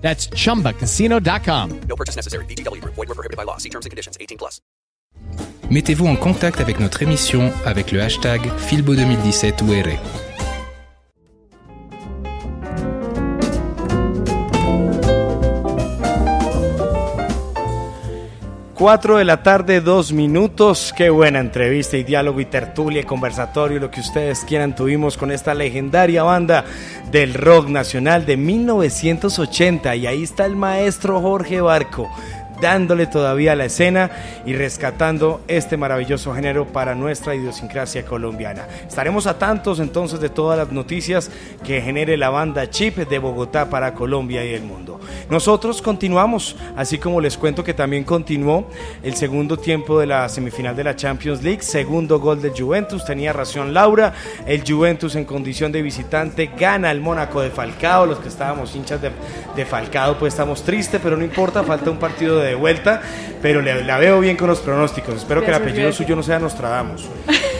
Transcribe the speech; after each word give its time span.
That's 0.00 0.28
chumbacasino.com. 0.30 1.80
No 1.88 1.96
purchase 1.96 2.16
necessary. 2.16 2.44
VGW 2.46 2.80
Group. 2.80 2.94
Void 2.96 3.08
were 3.08 3.14
prohibited 3.14 3.36
by 3.36 3.44
law. 3.44 3.58
See 3.58 3.70
terms 3.70 3.86
and 3.86 3.90
conditions. 3.90 4.18
18 4.20 4.38
plus. 4.38 4.60
Mettez-vous 5.70 6.06
en 6.06 6.16
contact 6.16 6.60
avec 6.60 6.80
notre 6.80 7.02
émission 7.02 7.52
avec 7.64 7.92
le 7.92 8.00
hashtag 8.02 8.40
Filbo2017UR. 8.58 9.98
4 18.80 19.18
de 19.18 19.26
la 19.26 19.42
tarde, 19.42 19.82
dos 19.82 20.10
minutos. 20.10 20.94
Qué 20.96 21.10
buena 21.10 21.38
entrevista 21.38 21.98
y 21.98 22.02
diálogo 22.02 22.40
y 22.40 22.46
tertulia 22.46 23.02
y 23.02 23.04
conversatorio, 23.04 23.78
lo 23.78 23.90
que 23.90 24.00
ustedes 24.00 24.42
quieran, 24.46 24.74
tuvimos 24.74 25.18
con 25.18 25.30
esta 25.30 25.52
legendaria 25.52 26.22
banda 26.22 26.64
del 27.12 27.34
rock 27.34 27.68
nacional 27.68 28.24
de 28.24 28.38
1980. 28.38 29.96
Y 29.96 30.06
ahí 30.06 30.22
está 30.22 30.46
el 30.46 30.56
maestro 30.56 31.20
Jorge 31.20 31.60
Barco 31.60 32.10
dándole 32.60 33.06
todavía 33.06 33.56
la 33.56 33.66
escena 33.66 34.10
y 34.44 34.54
rescatando 34.54 35.40
este 35.48 35.76
maravilloso 35.76 36.34
género 36.34 36.66
para 36.66 36.94
nuestra 36.94 37.34
idiosincrasia 37.34 38.04
colombiana. 38.04 38.66
Estaremos 38.86 39.26
a 39.26 39.38
tantos 39.38 39.80
entonces 39.80 40.20
de 40.20 40.28
todas 40.28 40.58
las 40.58 40.72
noticias 40.72 41.30
que 41.64 41.80
genere 41.80 42.16
la 42.16 42.30
banda 42.30 42.68
Chip 42.70 42.96
de 42.96 43.18
Bogotá 43.18 43.70
para 43.70 43.94
Colombia 43.94 44.44
y 44.44 44.54
el 44.54 44.62
mundo. 44.62 45.00
Nosotros 45.28 45.82
continuamos, 45.82 46.56
así 46.76 46.98
como 46.98 47.20
les 47.20 47.36
cuento 47.36 47.64
que 47.64 47.74
también 47.74 48.04
continuó 48.04 48.68
el 49.02 49.14
segundo 49.14 49.56
tiempo 49.56 49.98
de 49.98 50.06
la 50.06 50.28
semifinal 50.28 50.76
de 50.76 50.84
la 50.84 50.96
Champions 50.96 51.42
League, 51.42 51.62
segundo 51.62 52.20
gol 52.20 52.42
del 52.42 52.52
Juventus, 52.52 53.04
tenía 53.04 53.32
ración 53.32 53.72
Laura, 53.72 54.12
el 54.46 54.62
Juventus 54.66 55.14
en 55.16 55.24
condición 55.24 55.72
de 55.72 55.82
visitante 55.82 56.50
gana 56.58 56.90
el 56.90 57.00
Mónaco 57.00 57.40
de 57.40 57.50
Falcao, 57.50 58.06
los 58.06 58.18
que 58.18 58.28
estábamos 58.28 58.74
hinchas 58.74 59.00
de, 59.00 59.10
de 59.56 59.64
Falcao 59.64 60.18
pues 60.18 60.34
estamos 60.34 60.62
tristes, 60.62 61.00
pero 61.02 61.16
no 61.16 61.24
importa, 61.24 61.62
falta 61.62 61.90
un 61.90 61.98
partido 61.98 62.38
de 62.38 62.49
vuelta, 62.54 63.02
pero 63.42 63.62
le, 63.62 63.84
la 63.84 63.98
veo 63.98 64.20
bien 64.20 64.36
con 64.36 64.48
los 64.48 64.60
pronósticos. 64.60 65.16
Espero 65.16 65.42
que 65.42 65.48
el 65.48 65.54
apellido 65.54 65.92
suyo 65.92 66.16
no 66.16 66.22
sea 66.22 66.38
Nostradamus. 66.38 67.08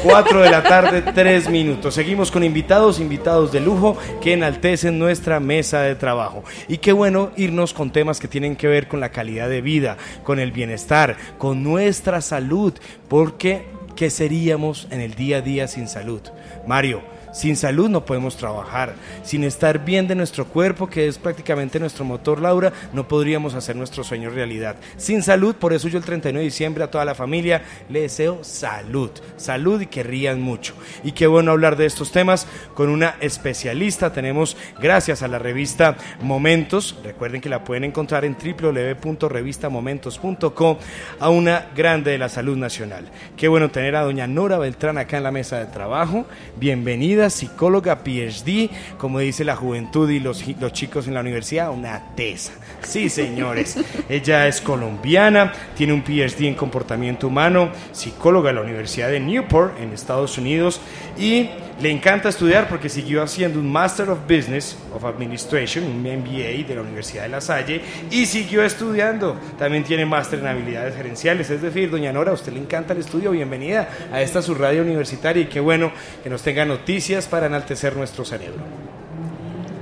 4 0.02 0.40
de 0.40 0.50
la 0.50 0.62
tarde, 0.62 1.02
3 1.02 1.50
minutos. 1.50 1.94
Seguimos 1.94 2.30
con 2.30 2.42
invitados, 2.42 3.00
invitados 3.00 3.52
de 3.52 3.60
lujo 3.60 3.98
que 4.22 4.32
enaltecen 4.32 4.98
nuestra 4.98 5.40
mesa 5.40 5.82
de 5.82 5.94
trabajo. 5.94 6.42
Y 6.68 6.78
qué 6.78 6.92
bueno 6.92 7.30
irnos 7.36 7.74
con 7.74 7.92
temas 7.92 8.18
que 8.18 8.28
tienen 8.28 8.56
que 8.56 8.66
ver 8.66 8.88
con 8.88 9.00
la 9.00 9.10
calidad 9.10 9.48
de 9.48 9.60
vida, 9.60 9.98
con 10.22 10.38
el 10.38 10.52
bienestar, 10.52 11.16
con 11.38 11.62
nuestra 11.62 12.20
salud, 12.22 12.72
porque 13.08 13.66
¿qué 13.94 14.08
seríamos 14.08 14.88
en 14.90 15.00
el 15.00 15.14
día 15.14 15.38
a 15.38 15.42
día 15.42 15.68
sin 15.68 15.86
salud? 15.86 16.22
Mario, 16.66 17.02
sin 17.32 17.56
salud 17.56 17.88
no 17.88 18.04
podemos 18.04 18.36
trabajar. 18.36 18.94
Sin 19.22 19.44
estar 19.44 19.84
bien 19.84 20.08
de 20.08 20.14
nuestro 20.14 20.46
cuerpo, 20.46 20.88
que 20.88 21.06
es 21.06 21.18
prácticamente 21.18 21.80
nuestro 21.80 22.04
motor, 22.04 22.40
Laura, 22.40 22.72
no 22.92 23.08
podríamos 23.08 23.54
hacer 23.54 23.76
nuestro 23.76 24.04
sueño 24.04 24.30
realidad. 24.30 24.76
Sin 24.96 25.22
salud, 25.22 25.54
por 25.54 25.72
eso 25.72 25.88
yo 25.88 25.98
el 25.98 26.04
31 26.04 26.38
de 26.38 26.44
diciembre 26.44 26.84
a 26.84 26.90
toda 26.90 27.04
la 27.04 27.14
familia 27.14 27.62
le 27.88 28.02
deseo 28.02 28.42
salud. 28.42 29.10
Salud 29.36 29.80
y 29.80 29.86
que 29.86 30.02
rían 30.02 30.40
mucho. 30.40 30.74
Y 31.04 31.12
qué 31.12 31.26
bueno 31.26 31.52
hablar 31.52 31.76
de 31.76 31.86
estos 31.86 32.12
temas 32.12 32.46
con 32.74 32.88
una 32.88 33.16
especialista. 33.20 34.12
Tenemos, 34.12 34.56
gracias 34.80 35.22
a 35.22 35.28
la 35.28 35.38
revista 35.38 35.96
Momentos, 36.22 36.96
recuerden 37.02 37.40
que 37.40 37.48
la 37.48 37.64
pueden 37.64 37.84
encontrar 37.84 38.24
en 38.24 38.36
www.revistamomentos.com, 38.36 40.76
a 41.18 41.28
una 41.28 41.66
grande 41.74 42.12
de 42.12 42.18
la 42.18 42.28
salud 42.28 42.56
nacional. 42.56 43.08
Qué 43.36 43.48
bueno 43.48 43.70
tener 43.70 43.96
a 43.96 44.02
doña 44.02 44.26
Nora 44.26 44.58
Beltrán 44.58 44.98
acá 44.98 45.16
en 45.16 45.22
la 45.22 45.30
mesa 45.30 45.58
de 45.58 45.64
trabajo. 45.66 46.26
Bienvenida 46.56 47.19
psicóloga 47.28 48.02
PhD, 48.04 48.70
como 48.96 49.18
dice 49.18 49.44
la 49.44 49.56
juventud 49.56 50.08
y 50.08 50.20
los, 50.20 50.46
los 50.58 50.72
chicos 50.72 51.06
en 51.08 51.14
la 51.14 51.20
universidad, 51.20 51.70
una 51.70 52.14
tesa. 52.14 52.52
Sí, 52.82 53.10
señores. 53.10 53.76
Ella 54.08 54.46
es 54.46 54.60
colombiana, 54.60 55.52
tiene 55.76 55.92
un 55.92 56.02
PhD 56.02 56.44
en 56.46 56.54
comportamiento 56.54 57.26
humano, 57.26 57.70
psicóloga 57.92 58.48
de 58.48 58.54
la 58.54 58.62
Universidad 58.62 59.10
de 59.10 59.20
Newport 59.20 59.78
en 59.80 59.92
Estados 59.92 60.38
Unidos 60.38 60.80
y 61.18 61.50
le 61.80 61.90
encanta 61.90 62.28
estudiar 62.28 62.68
porque 62.68 62.88
siguió 62.88 63.22
haciendo 63.22 63.58
un 63.58 63.70
Master 63.70 64.10
of 64.10 64.20
Business 64.28 64.76
of 64.94 65.04
Administration, 65.04 65.84
un 65.84 66.02
MBA 66.02 66.66
de 66.68 66.74
la 66.74 66.82
Universidad 66.82 67.22
de 67.22 67.30
La 67.30 67.40
Salle 67.40 67.80
y 68.10 68.26
siguió 68.26 68.62
estudiando. 68.62 69.38
También 69.58 69.84
tiene 69.84 70.04
máster 70.04 70.40
en 70.40 70.46
habilidades 70.46 70.94
gerenciales. 70.94 71.48
Es 71.48 71.62
decir, 71.62 71.90
doña 71.90 72.12
Nora, 72.12 72.32
a 72.32 72.34
usted 72.34 72.52
le 72.52 72.60
encanta 72.60 72.92
el 72.92 73.00
estudio. 73.00 73.30
Bienvenida 73.30 73.88
a 74.12 74.20
esta 74.20 74.42
su 74.42 74.54
radio 74.54 74.82
universitaria 74.82 75.42
y 75.42 75.46
qué 75.46 75.60
bueno 75.60 75.90
que 76.22 76.28
nos 76.28 76.42
tenga 76.42 76.66
noticias 76.66 77.26
para 77.26 77.46
enaltecer 77.46 77.96
nuestro 77.96 78.24
cerebro. 78.24 78.62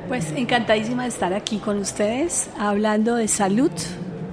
Pues 0.07 0.33
encantadísima 0.37 1.03
de 1.03 1.09
estar 1.09 1.33
aquí 1.35 1.59
con 1.59 1.79
ustedes 1.79 2.49
hablando 2.59 3.17
de 3.17 3.29
salud. 3.29 3.73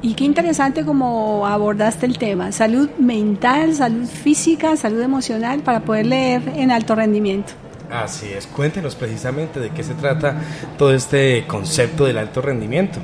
Y 0.06 0.14
qué 0.14 0.24
interesante 0.24 0.86
como 0.86 1.48
abordaste 1.48 2.06
el 2.06 2.20
tema, 2.20 2.52
salud 2.52 2.92
mental, 3.00 3.74
salud 3.74 4.06
física, 4.06 4.78
salud 4.78 5.02
emocional, 5.02 5.62
para 5.62 5.80
poder 5.80 6.06
leer 6.06 6.44
en 6.58 6.70
alto 6.70 6.94
rendimiento. 6.94 7.54
Así 7.90 8.28
es, 8.28 8.46
cuéntenos 8.46 8.94
precisamente 8.94 9.60
de 9.60 9.72
qué 9.72 9.82
se 9.82 9.96
trata 9.96 10.36
todo 10.78 10.94
este 10.94 11.46
concepto 11.48 12.06
del 12.06 12.20
alto 12.20 12.40
rendimiento. 12.44 13.00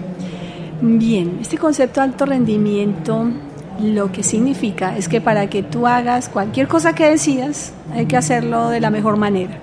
Bien, 0.80 1.40
este 1.42 1.58
concepto 1.58 2.02
de 2.02 2.06
alto 2.06 2.28
rendimiento 2.28 3.32
lo 3.80 4.12
que 4.12 4.22
significa 4.22 4.96
es 4.96 5.10
que 5.10 5.22
para 5.22 5.50
que 5.50 5.64
tú 5.64 5.88
hagas 5.88 6.30
cualquier 6.30 6.68
cosa 6.68 6.94
que 6.94 7.10
decidas, 7.10 7.74
hay 7.96 8.06
que 8.06 8.16
hacerlo 8.16 8.70
de 8.70 8.80
la 8.80 8.92
mejor 8.92 9.18
manera. 9.18 9.58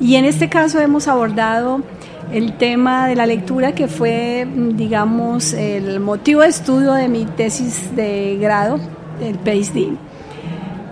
Y 0.00 0.16
en 0.16 0.24
este 0.26 0.48
caso 0.48 0.78
hemos 0.80 1.08
abordado 1.08 1.82
el 2.32 2.58
tema 2.58 3.08
de 3.08 3.14
la 3.14 3.26
lectura 3.26 3.72
que 3.72 3.88
fue, 3.88 4.46
digamos, 4.74 5.52
el 5.52 6.00
motivo 6.00 6.42
de 6.42 6.48
estudio 6.48 6.92
de 6.92 7.08
mi 7.08 7.24
tesis 7.24 7.94
de 7.96 8.36
grado, 8.40 8.78
el 9.22 9.36
PhD. 9.36 9.96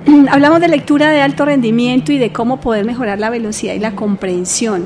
Hablamos 0.31 0.61
de 0.61 0.69
lectura 0.69 1.11
de 1.11 1.21
alto 1.21 1.45
rendimiento 1.45 2.13
y 2.13 2.19
de 2.19 2.33
cómo 2.33 2.61
poder 2.61 2.85
mejorar 2.85 3.19
la 3.19 3.31
velocidad 3.31 3.75
y 3.75 3.79
la 3.79 3.95
comprensión 3.95 4.85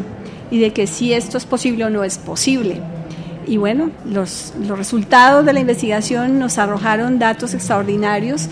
y 0.50 0.58
de 0.58 0.72
que 0.72 0.86
si 0.86 1.12
esto 1.12 1.38
es 1.38 1.44
posible 1.44 1.84
o 1.84 1.90
no 1.90 2.02
es 2.02 2.18
posible. 2.18 2.80
Y 3.46 3.56
bueno, 3.56 3.90
los, 4.04 4.52
los 4.66 4.76
resultados 4.76 5.46
de 5.46 5.52
la 5.52 5.60
investigación 5.60 6.38
nos 6.38 6.58
arrojaron 6.58 7.18
datos 7.18 7.54
extraordinarios 7.54 8.48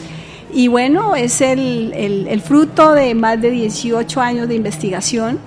y 0.52 0.68
bueno, 0.68 1.16
es 1.16 1.40
el, 1.40 1.92
el, 1.94 2.28
el 2.28 2.40
fruto 2.40 2.92
de 2.92 3.14
más 3.14 3.40
de 3.40 3.50
18 3.50 4.20
años 4.20 4.48
de 4.48 4.54
investigación 4.54 5.38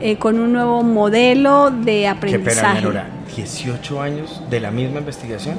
eh, 0.00 0.16
con 0.16 0.38
un 0.38 0.52
nuevo 0.52 0.82
modelo 0.82 1.70
de 1.70 2.08
aprendizaje. 2.08 2.80
Qué 2.82 2.88
pena, 2.88 3.08
18 3.34 4.02
años 4.02 4.42
de 4.50 4.60
la 4.60 4.70
misma 4.70 5.00
investigación. 5.00 5.56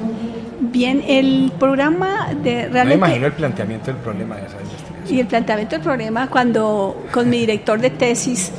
Bien, 0.60 1.02
el 1.06 1.52
programa 1.58 2.28
de 2.42 2.68
realmente... 2.68 2.78
No 2.78 2.84
me 2.84 2.94
imagino 2.94 3.26
el 3.26 3.32
planteamiento 3.32 3.86
del 3.86 3.96
problema 3.96 4.36
de 4.36 4.46
esa 4.46 4.56
investigación. 4.60 5.16
Y 5.16 5.20
el 5.20 5.26
planteamiento 5.26 5.76
del 5.76 5.82
problema 5.82 6.28
cuando 6.28 7.04
con 7.12 7.28
mi 7.28 7.38
director 7.38 7.80
de 7.80 7.90
tesis, 7.90 8.52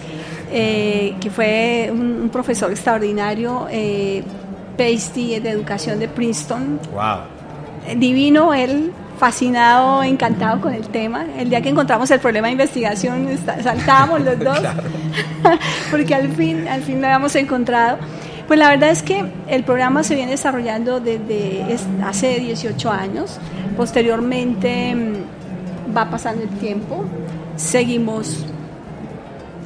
eh, 0.51 1.15
que 1.19 1.29
fue 1.29 1.89
un, 1.91 2.21
un, 2.23 2.29
profesor 2.29 2.71
extraordinario, 2.71 3.67
eh, 3.69 4.23
PhD 4.77 5.41
de 5.41 5.49
educación 5.49 5.99
de 5.99 6.07
Princeton. 6.07 6.79
Wow. 6.93 7.97
Divino, 7.97 8.53
él 8.53 8.91
fascinado, 9.19 10.01
encantado 10.01 10.61
con 10.61 10.73
el 10.73 10.87
tema. 10.87 11.25
El 11.37 11.49
día 11.49 11.61
que 11.61 11.69
encontramos 11.69 12.09
el 12.09 12.19
problema 12.19 12.47
de 12.47 12.53
investigación, 12.53 13.27
saltábamos 13.61 14.21
los 14.21 14.39
dos, 14.43 14.59
porque 15.91 16.15
al 16.15 16.29
fin, 16.29 16.67
al 16.67 16.81
fin 16.81 17.01
lo 17.01 17.07
habíamos 17.07 17.35
encontrado. 17.35 17.97
Pues 18.47 18.57
la 18.57 18.69
verdad 18.69 18.89
es 18.89 19.03
que 19.03 19.23
el 19.47 19.63
programa 19.63 20.01
se 20.01 20.15
viene 20.15 20.31
desarrollando 20.31 20.99
desde 20.99 21.63
hace 22.03 22.39
18 22.39 22.89
años. 22.89 23.37
Posteriormente 23.77 24.95
va 25.95 26.09
pasando 26.09 26.43
el 26.43 26.49
tiempo, 26.49 27.05
seguimos, 27.57 28.45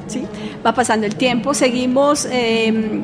¿sí? 0.06 0.26
Va 0.66 0.74
pasando 0.74 1.06
el 1.06 1.16
tiempo, 1.16 1.54
seguimos 1.54 2.28
eh, 2.30 3.00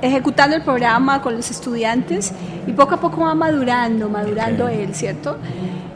ejecutando 0.00 0.56
el 0.56 0.62
programa 0.62 1.22
con 1.22 1.36
los 1.36 1.50
estudiantes 1.50 2.32
y 2.66 2.72
poco 2.72 2.94
a 2.94 3.00
poco 3.00 3.22
va 3.22 3.34
madurando, 3.34 4.08
madurando 4.08 4.64
okay. 4.64 4.82
él, 4.82 4.94
¿cierto? 4.94 5.36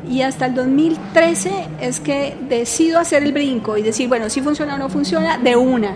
Y 0.09 0.23
hasta 0.23 0.47
el 0.47 0.55
2013 0.55 1.51
es 1.81 2.01
que 2.01 2.37
decido 2.49 2.99
hacer 3.01 3.23
el 3.23 3.33
brinco 3.33 3.77
y 3.77 3.83
decir, 3.83 4.09
bueno, 4.09 4.31
si 4.31 4.41
funciona 4.41 4.77
o 4.77 4.79
no 4.79 4.89
funciona, 4.89 5.39
de 5.39 5.57
una. 5.57 5.93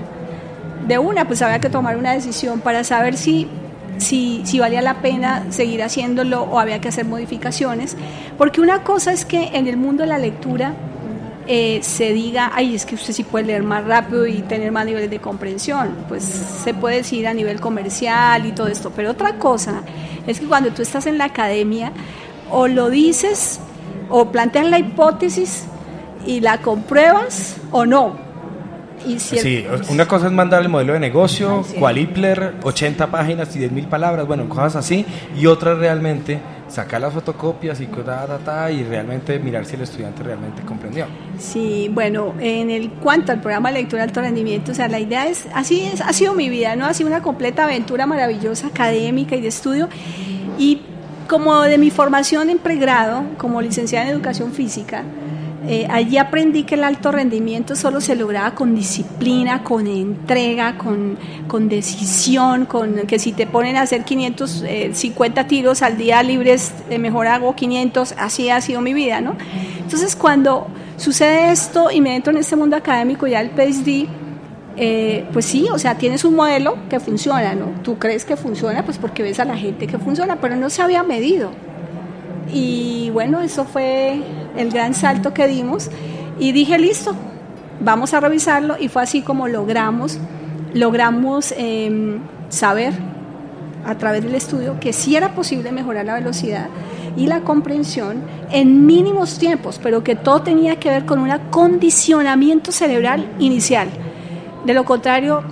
De 0.86 0.98
una, 0.98 1.26
pues 1.26 1.42
había 1.42 1.60
que 1.60 1.70
tomar 1.70 1.96
una 1.96 2.12
decisión 2.12 2.60
para 2.60 2.82
saber 2.82 3.16
si 3.16 3.48
si, 4.00 4.40
si 4.44 4.58
valía 4.58 4.82
la 4.82 5.02
pena 5.02 5.44
seguir 5.50 5.82
haciéndolo 5.82 6.42
o 6.42 6.58
había 6.58 6.80
que 6.80 6.88
hacer 6.88 7.04
modificaciones, 7.04 7.96
porque 8.38 8.60
una 8.60 8.82
cosa 8.82 9.12
es 9.12 9.24
que 9.24 9.50
en 9.52 9.66
el 9.66 9.76
mundo 9.76 10.02
de 10.02 10.08
la 10.08 10.18
lectura 10.18 10.72
eh, 11.52 11.80
se 11.82 12.12
diga, 12.12 12.52
ay, 12.54 12.76
es 12.76 12.86
que 12.86 12.94
usted 12.94 13.12
sí 13.12 13.24
puede 13.24 13.46
leer 13.46 13.64
más 13.64 13.84
rápido 13.84 14.24
y 14.24 14.40
tener 14.42 14.70
más 14.70 14.86
niveles 14.86 15.10
de 15.10 15.18
comprensión, 15.18 15.96
pues 16.06 16.22
se 16.22 16.74
puede 16.74 16.98
decir 16.98 17.26
a 17.26 17.34
nivel 17.34 17.60
comercial 17.60 18.46
y 18.46 18.52
todo 18.52 18.68
esto, 18.68 18.92
pero 18.94 19.10
otra 19.10 19.34
cosa 19.34 19.82
es 20.28 20.38
que 20.38 20.46
cuando 20.46 20.70
tú 20.70 20.80
estás 20.82 21.06
en 21.06 21.18
la 21.18 21.24
academia, 21.24 21.90
o 22.52 22.68
lo 22.68 22.88
dices, 22.88 23.58
o 24.08 24.30
planteas 24.30 24.66
la 24.66 24.78
hipótesis 24.78 25.64
y 26.24 26.38
la 26.38 26.58
compruebas 26.58 27.56
o 27.72 27.84
no. 27.84 28.16
Y 29.04 29.18
sí, 29.18 29.66
una 29.88 30.06
cosa 30.06 30.26
es 30.26 30.32
mandar 30.32 30.62
el 30.62 30.68
modelo 30.68 30.92
de 30.92 31.00
negocio, 31.00 31.64
Qualipler, 31.80 32.54
80 32.62 33.10
páginas 33.10 33.56
y 33.56 33.58
10 33.58 33.72
mil 33.72 33.86
palabras, 33.88 34.24
bueno, 34.24 34.48
cosas 34.48 34.76
así, 34.76 35.04
y 35.36 35.46
otra 35.46 35.74
realmente 35.74 36.38
sacar 36.70 37.00
las 37.00 37.12
fotocopias 37.12 37.80
y 37.80 37.84
y 37.84 38.84
realmente 38.84 39.38
mirar 39.38 39.66
si 39.66 39.74
el 39.74 39.82
estudiante 39.82 40.22
realmente 40.22 40.62
comprendió. 40.62 41.06
Sí, 41.38 41.90
bueno, 41.92 42.34
en 42.40 42.70
el 42.70 42.90
cuanto 42.90 43.32
al 43.32 43.40
programa 43.40 43.70
de 43.70 43.80
lectura 43.80 44.02
de 44.02 44.08
alto 44.08 44.20
rendimiento, 44.20 44.72
o 44.72 44.74
sea, 44.74 44.88
la 44.88 45.00
idea 45.00 45.26
es, 45.26 45.46
así 45.54 45.82
es, 45.82 46.00
ha 46.00 46.12
sido 46.12 46.34
mi 46.34 46.48
vida, 46.48 46.76
¿no? 46.76 46.86
Ha 46.86 46.94
sido 46.94 47.08
una 47.08 47.22
completa 47.22 47.64
aventura 47.64 48.06
maravillosa, 48.06 48.68
académica 48.68 49.34
y 49.36 49.40
de 49.40 49.48
estudio, 49.48 49.88
y 50.58 50.82
como 51.28 51.62
de 51.62 51.78
mi 51.78 51.90
formación 51.90 52.50
en 52.50 52.58
pregrado, 52.58 53.22
como 53.38 53.60
licenciada 53.62 54.06
en 54.06 54.12
educación 54.12 54.52
física, 54.52 55.04
eh, 55.66 55.86
allí 55.90 56.16
aprendí 56.16 56.64
que 56.64 56.74
el 56.74 56.84
alto 56.84 57.12
rendimiento 57.12 57.76
solo 57.76 58.00
se 58.00 58.16
lograba 58.16 58.54
con 58.54 58.74
disciplina, 58.74 59.62
con 59.62 59.86
entrega, 59.86 60.78
con, 60.78 61.18
con 61.48 61.68
decisión, 61.68 62.64
con 62.64 63.06
que 63.06 63.18
si 63.18 63.32
te 63.32 63.46
ponen 63.46 63.76
a 63.76 63.82
hacer 63.82 64.04
550 64.04 65.40
eh, 65.40 65.44
tiros 65.44 65.82
al 65.82 65.98
día 65.98 66.22
libres, 66.22 66.72
eh, 66.88 66.98
mejor 66.98 67.26
hago 67.26 67.54
500, 67.54 68.14
así 68.16 68.48
ha 68.48 68.60
sido 68.62 68.80
mi 68.80 68.94
vida, 68.94 69.20
¿no? 69.20 69.36
Entonces 69.78 70.16
cuando 70.16 70.66
sucede 70.96 71.52
esto 71.52 71.90
y 71.90 72.00
me 72.00 72.16
entro 72.16 72.32
en 72.32 72.38
este 72.38 72.56
mundo 72.56 72.76
académico, 72.76 73.26
ya 73.26 73.40
el 73.42 73.50
PhD, 73.50 74.08
pues 75.30 75.44
sí, 75.44 75.68
o 75.70 75.78
sea, 75.78 75.98
tienes 75.98 76.24
un 76.24 76.36
modelo 76.36 76.78
que 76.88 77.00
funciona, 77.00 77.54
¿no? 77.54 77.66
Tú 77.82 77.98
crees 77.98 78.24
que 78.24 78.36
funciona, 78.36 78.82
pues 78.82 78.96
porque 78.96 79.22
ves 79.22 79.38
a 79.40 79.44
la 79.44 79.58
gente 79.58 79.86
que 79.86 79.98
funciona, 79.98 80.40
pero 80.40 80.56
no 80.56 80.70
se 80.70 80.80
había 80.80 81.02
medido. 81.02 81.50
Y 82.52 83.10
bueno, 83.10 83.40
eso 83.40 83.64
fue 83.64 84.22
el 84.56 84.70
gran 84.70 84.94
salto 84.94 85.32
que 85.32 85.46
dimos 85.46 85.90
y 86.38 86.52
dije, 86.52 86.78
listo, 86.78 87.14
vamos 87.80 88.14
a 88.14 88.20
revisarlo 88.20 88.76
y 88.78 88.88
fue 88.88 89.02
así 89.02 89.22
como 89.22 89.48
logramos, 89.48 90.18
logramos 90.74 91.52
em, 91.56 92.20
saber 92.48 92.92
a 93.84 93.94
través 93.96 94.22
del 94.22 94.34
estudio 94.34 94.78
que 94.80 94.92
sí 94.92 95.16
era 95.16 95.34
posible 95.34 95.72
mejorar 95.72 96.04
la 96.04 96.14
velocidad 96.14 96.66
y 97.16 97.26
la 97.26 97.40
comprensión 97.40 98.22
en 98.50 98.86
mínimos 98.86 99.38
tiempos, 99.38 99.80
pero 99.82 100.04
que 100.04 100.14
todo 100.14 100.42
tenía 100.42 100.76
que 100.76 100.90
ver 100.90 101.06
con 101.06 101.18
un 101.18 101.30
acondicionamiento 101.30 102.72
cerebral 102.72 103.26
inicial. 103.38 103.88
De 104.64 104.74
lo 104.74 104.84
contrario, 104.84 105.42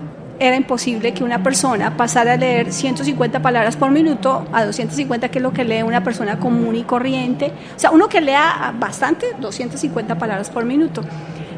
era 0.41 0.57
imposible 0.57 1.13
que 1.13 1.25
una 1.25 1.43
persona 1.43 1.97
pasara 1.97 2.35
a 2.35 2.37
leer 2.37 2.73
150 2.73 3.43
palabras 3.43 3.77
por 3.77 3.91
minuto 3.91 4.47
a 4.53 4.65
250, 4.65 5.29
que 5.31 5.39
es 5.39 5.43
lo 5.43 5.53
que 5.53 5.65
lee 5.65 5.83
una 5.83 6.05
persona 6.05 6.39
común 6.39 6.77
y 6.77 6.85
corriente. 6.85 7.53
O 7.77 7.79
sea, 7.79 7.91
uno 7.91 8.09
que 8.09 8.21
lea 8.21 8.73
bastante, 8.79 9.27
250 9.41 10.17
palabras 10.17 10.49
por 10.51 10.65
minuto. 10.65 11.03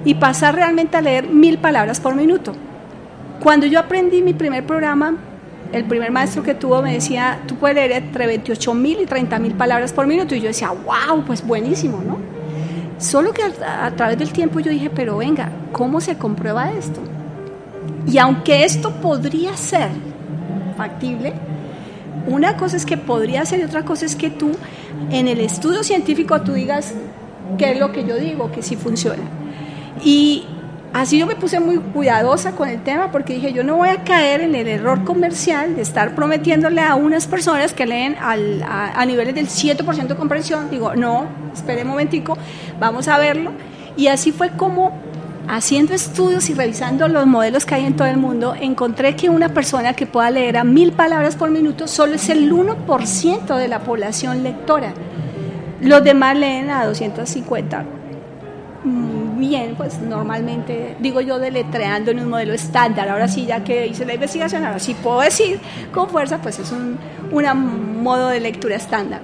Y 0.05 0.15
pasar 0.15 0.55
realmente 0.55 0.97
a 0.97 1.03
leer 1.03 1.29
mil 1.29 1.59
palabras 1.59 2.00
por 2.00 2.15
minuto. 2.15 2.55
Cuando 3.41 3.67
yo 3.67 3.79
aprendí 3.79 4.23
mi 4.23 4.32
primer 4.32 4.65
programa, 4.65 5.15
el 5.73 5.85
primer 5.85 6.11
maestro 6.11 6.43
que 6.43 6.55
tuvo 6.55 6.83
me 6.83 6.94
decía, 6.94 7.41
tú 7.47 7.56
puedes 7.56 7.76
leer 7.76 7.93
entre 7.93 8.26
28 8.26 8.75
mil 8.75 9.00
y 9.00 9.06
30 9.06 9.38
mil 9.38 9.53
palabras 9.55 9.93
por 9.93 10.06
minuto. 10.06 10.35
Y 10.35 10.41
yo 10.41 10.49
decía, 10.49 10.71
wow, 10.71 11.23
pues 11.26 11.47
buenísimo, 11.47 12.03
¿no? 12.05 12.19
Solo 12.99 13.33
que 13.33 13.43
a, 13.43 13.91
través 13.93 14.19
del 14.19 14.33
tiempo 14.33 14.61
yo 14.61 14.71
dije, 14.71 14.91
pero 14.91 15.19
venga, 15.19 15.50
¿cómo 15.73 16.00
se 16.00 16.17
comprueba 16.19 16.73
esto? 16.73 17.00
Y 18.11 18.19
aunque 18.19 18.65
esto 18.65 18.91
podría 19.01 19.57
ser 19.57 19.91
factible, 20.77 21.33
una 22.27 22.57
cosa 22.57 22.77
es 22.77 22.85
que 22.85 22.97
podría 22.97 23.45
ser 23.45 23.61
y 23.61 23.62
otra 23.62 23.85
cosa 23.85 24.05
es 24.05 24.17
que 24.17 24.31
tú 24.31 24.51
en 25.11 25.29
el 25.29 25.41
estudio 25.41 25.85
científico 25.85 26.41
tú 26.43 26.55
digas 26.55 26.93
qué 27.57 27.73
es 27.73 27.79
lo 27.79 27.93
que 27.93 28.05
yo 28.05 28.17
digo, 28.17 28.51
que 28.51 28.62
sí 28.62 28.75
funciona. 28.75 29.23
Y 30.05 30.45
así 30.93 31.19
yo 31.19 31.27
me 31.27 31.37
puse 31.37 31.61
muy 31.61 31.79
cuidadosa 31.79 32.53
con 32.53 32.69
el 32.69 32.83
tema 32.83 33.12
porque 33.12 33.35
dije, 33.35 33.53
yo 33.53 33.62
no 33.62 33.77
voy 33.77 33.91
a 33.91 34.03
caer 34.03 34.41
en 34.41 34.57
el 34.57 34.67
error 34.67 35.05
comercial 35.05 35.77
de 35.77 35.83
estar 35.83 36.17
prometiéndole 36.17 36.81
a 36.81 36.97
unas 36.97 37.29
personas 37.29 37.73
que 37.73 37.87
leen 37.87 38.17
a, 38.21 39.01
a, 39.01 39.07
niveles 39.07 39.37
del 39.37 39.47
7% 39.47 40.09
de 40.09 40.17
comprensión. 40.17 40.69
Digo, 40.69 40.97
no, 40.97 41.27
espere 41.53 41.83
un 41.83 41.89
momentico, 41.89 42.37
vamos 42.81 43.07
a 43.07 43.19
verlo. 43.19 43.53
Y 43.97 44.09
así 44.09 44.33
fue 44.33 44.51
como 44.51 44.99
haciendo 45.50 45.94
estudios 45.94 46.49
y 46.49 46.55
revisando 46.55 47.08
los 47.08 47.26
modelos 47.26 47.67
que 47.67 47.75
hay 47.75 47.85
en 47.85 47.97
todo 47.97 48.06
el 48.06 48.17
mundo, 48.17 48.55
encontré 48.58 49.17
que 49.17 49.29
una 49.29 49.49
persona 49.49 49.94
que 49.94 50.06
pueda 50.06 50.31
leer 50.31 50.56
a 50.56 50.62
mil 50.62 50.93
palabras 50.93 51.35
por 51.35 51.50
minuto 51.50 51.88
solo 51.88 52.14
es 52.14 52.29
el 52.29 52.52
1% 52.52 53.56
de 53.56 53.69
la 53.69 53.81
población 53.81 54.44
lectora. 54.44 54.94
Los 55.81 56.05
demás 56.05 56.37
leen 56.37 56.70
a 56.70 56.87
250. 56.87 57.85
Mm, 58.85 59.41
bien, 59.41 59.75
pues 59.76 59.99
normalmente, 60.00 60.97
digo 61.00 61.20
yo, 61.20 61.41
deletreando 61.41 62.12
en 62.12 62.20
un 62.20 62.29
modelo 62.29 62.52
estándar. 62.52 63.08
Ahora 63.08 63.26
sí, 63.26 63.44
ya 63.44 63.64
que 63.64 63.88
hice 63.88 64.06
la 64.06 64.14
investigación, 64.14 64.64
ahora 64.64 64.79
sí 64.79 64.94
puedo 64.94 65.20
decir 65.20 65.58
con 65.93 66.08
fuerza, 66.08 66.38
pues 66.38 66.61
es 66.61 66.70
un 66.70 66.97
modo 68.02 68.29
de 68.29 68.38
lectura 68.38 68.76
estándar. 68.76 69.23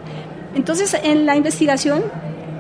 Entonces, 0.57 0.97
en 1.05 1.25
la 1.25 1.37
investigación 1.37 2.03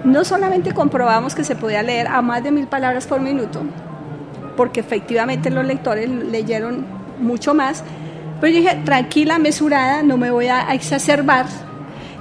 no 0.06 0.24
solamente 0.24 0.72
comprobamos 0.72 1.34
que 1.34 1.44
se 1.44 1.56
podía 1.56 1.82
leer 1.82 2.06
a 2.06 2.22
más 2.22 2.42
de 2.42 2.52
mil 2.52 2.66
palabras 2.66 3.06
por 3.06 3.20
minuto, 3.20 3.62
porque 4.56 4.80
efectivamente 4.80 5.50
los 5.50 5.66
lectores 5.66 6.08
leyeron 6.08 6.86
mucho 7.18 7.54
más, 7.54 7.82
pero 8.40 8.52
yo 8.52 8.60
dije, 8.60 8.80
tranquila, 8.84 9.38
mesurada, 9.38 10.02
no 10.02 10.16
me 10.16 10.30
voy 10.30 10.46
a 10.46 10.72
exacerbar 10.72 11.46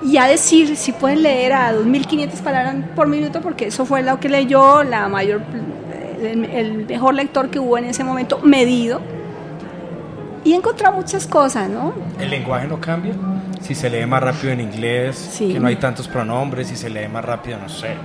y 0.03 0.17
a 0.17 0.25
decir 0.25 0.75
si 0.75 0.91
pueden 0.91 1.23
leer 1.23 1.53
a 1.53 1.73
2.500 1.73 2.41
palabras 2.41 2.75
por 2.95 3.07
minuto, 3.07 3.41
porque 3.41 3.67
eso 3.67 3.85
fue 3.85 4.03
lo 4.03 4.19
que 4.19 4.29
leyó 4.29 4.83
la 4.83 5.07
mayor, 5.07 5.41
el, 6.21 6.85
mejor 6.87 7.15
lector 7.15 7.49
que 7.49 7.59
hubo 7.59 7.77
en 7.77 7.85
ese 7.85 8.03
momento 8.03 8.39
medido. 8.39 9.01
Y 10.43 10.53
encontró 10.53 10.91
muchas 10.91 11.25
cosas, 11.25 11.69
¿no? 11.69 11.93
¿El 12.19 12.29
lenguaje 12.29 12.67
no 12.67 12.79
cambia? 12.79 13.13
Si 13.65 13.73
se 13.73 13.89
lee 13.89 14.05
más 14.05 14.21
rápido 14.21 14.53
en 14.53 14.61
inglés, 14.61 15.37
que 15.39 15.59
no 15.59 15.67
hay 15.67 15.77
tantos 15.77 16.07
pronombres, 16.07 16.67
si 16.67 16.75
se 16.75 16.87
lee 16.87 17.07
más 17.07 17.25
rápido, 17.25 17.57
no 17.57 17.67
sé, 17.67 17.95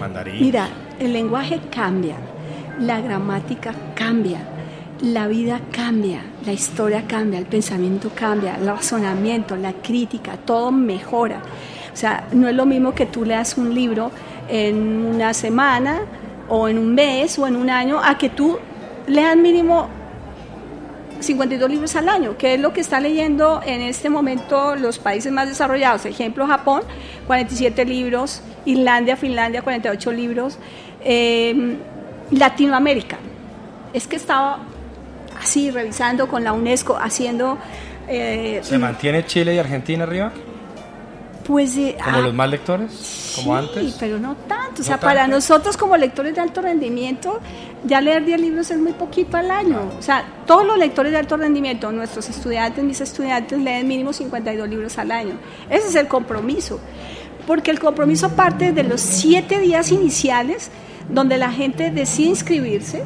mandarín. 0.00 0.40
Mira, 0.40 0.66
el 0.98 1.12
lenguaje 1.12 1.60
cambia, 1.70 2.16
la 2.80 3.02
gramática 3.02 3.74
cambia, 3.94 4.38
la 5.02 5.26
vida 5.26 5.60
cambia, 5.70 6.22
la 6.46 6.52
historia 6.54 7.04
cambia, 7.06 7.38
el 7.38 7.44
pensamiento 7.44 8.12
cambia, 8.14 8.56
el 8.56 8.66
razonamiento, 8.66 9.56
la 9.56 9.74
crítica, 9.74 10.38
todo 10.42 10.72
mejora. 10.72 11.42
O 11.92 11.96
sea, 11.96 12.26
no 12.32 12.48
es 12.48 12.54
lo 12.54 12.64
mismo 12.64 12.94
que 12.94 13.04
tú 13.04 13.26
leas 13.26 13.58
un 13.58 13.74
libro 13.74 14.10
en 14.48 15.04
una 15.04 15.34
semana 15.34 16.00
o 16.48 16.66
en 16.66 16.78
un 16.78 16.94
mes 16.94 17.38
o 17.38 17.46
en 17.46 17.56
un 17.56 17.68
año 17.68 18.00
a 18.02 18.16
que 18.16 18.30
tú 18.30 18.58
leas 19.06 19.36
mínimo 19.36 19.86
52 21.20 21.70
libros 21.70 21.96
al 21.96 22.08
año, 22.08 22.36
que 22.36 22.54
es 22.54 22.60
lo 22.60 22.72
que 22.72 22.80
está 22.80 23.00
leyendo 23.00 23.60
en 23.64 23.80
este 23.80 24.10
momento 24.10 24.76
los 24.76 24.98
países 24.98 25.32
más 25.32 25.48
desarrollados. 25.48 26.04
Ejemplo, 26.06 26.46
Japón, 26.46 26.82
47 27.26 27.84
libros, 27.84 28.42
Islandia, 28.64 29.16
Finlandia, 29.16 29.62
48 29.62 30.12
libros, 30.12 30.58
em, 31.02 31.76
Latinoamérica. 32.30 33.18
Es 33.92 34.06
que 34.06 34.16
estaba 34.16 34.58
así 35.40 35.70
revisando 35.70 36.28
con 36.28 36.44
la 36.44 36.52
UNESCO, 36.52 36.96
haciendo... 36.96 37.58
Eh, 38.08 38.60
¿Se 38.62 38.78
mantiene 38.78 39.24
Chile 39.24 39.54
y 39.54 39.58
Argentina 39.58 40.04
arriba? 40.04 40.32
Pues, 41.44 41.76
eh, 41.76 41.96
¿Como 42.02 42.20
los 42.20 42.30
ah, 42.30 42.32
más 42.32 42.50
lectores? 42.50 43.32
¿Como 43.36 43.60
sí, 43.62 43.94
pero 44.00 44.18
no 44.18 44.34
tanto. 44.34 44.80
O 44.80 44.84
sea, 44.84 44.98
para 44.98 45.26
nosotros 45.26 45.76
como 45.76 45.96
lectores 45.96 46.34
de 46.34 46.40
alto 46.40 46.62
rendimiento, 46.62 47.38
ya 47.84 48.00
leer 48.00 48.24
10 48.24 48.40
libros 48.40 48.70
es 48.70 48.78
muy 48.78 48.92
poquito 48.92 49.36
al 49.36 49.50
año. 49.50 49.90
O 49.98 50.02
sea, 50.02 50.24
todos 50.46 50.64
los 50.64 50.78
lectores 50.78 51.12
de 51.12 51.18
alto 51.18 51.36
rendimiento, 51.36 51.92
nuestros 51.92 52.30
estudiantes, 52.30 52.82
mis 52.82 53.00
estudiantes, 53.02 53.58
leen 53.58 53.86
mínimo 53.86 54.14
52 54.14 54.68
libros 54.68 54.96
al 54.96 55.10
año. 55.10 55.34
Ese 55.68 55.88
es 55.88 55.94
el 55.96 56.08
compromiso. 56.08 56.80
Porque 57.46 57.70
el 57.70 57.78
compromiso 57.78 58.30
parte 58.30 58.72
de 58.72 58.82
los 58.82 59.02
7 59.02 59.60
días 59.60 59.92
iniciales, 59.92 60.70
donde 61.10 61.36
la 61.36 61.52
gente 61.52 61.90
decide 61.90 62.28
inscribirse, 62.28 63.04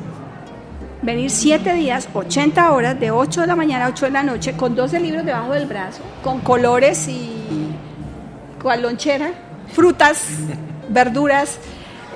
venir 1.03 1.31
7 1.31 1.73
días, 1.75 2.09
80 2.15 2.71
horas, 2.71 3.01
de 3.01 3.11
8 3.11 3.41
de 3.41 3.47
la 3.49 3.57
mañana 3.57 3.87
a 3.87 3.89
8 3.89 4.07
de 4.07 4.13
la 4.13 4.23
noche, 4.23 4.53
con 4.57 4.77
12 4.77 5.01
libros 5.01 5.25
debajo 5.25 5.53
del 5.55 5.67
brazo, 5.67 6.03
con 6.23 6.41
colores 6.41 7.09
y 7.09 7.38
cual 8.63 8.83
lonchera, 8.83 9.33
frutas, 9.73 10.27
verduras, 10.89 11.59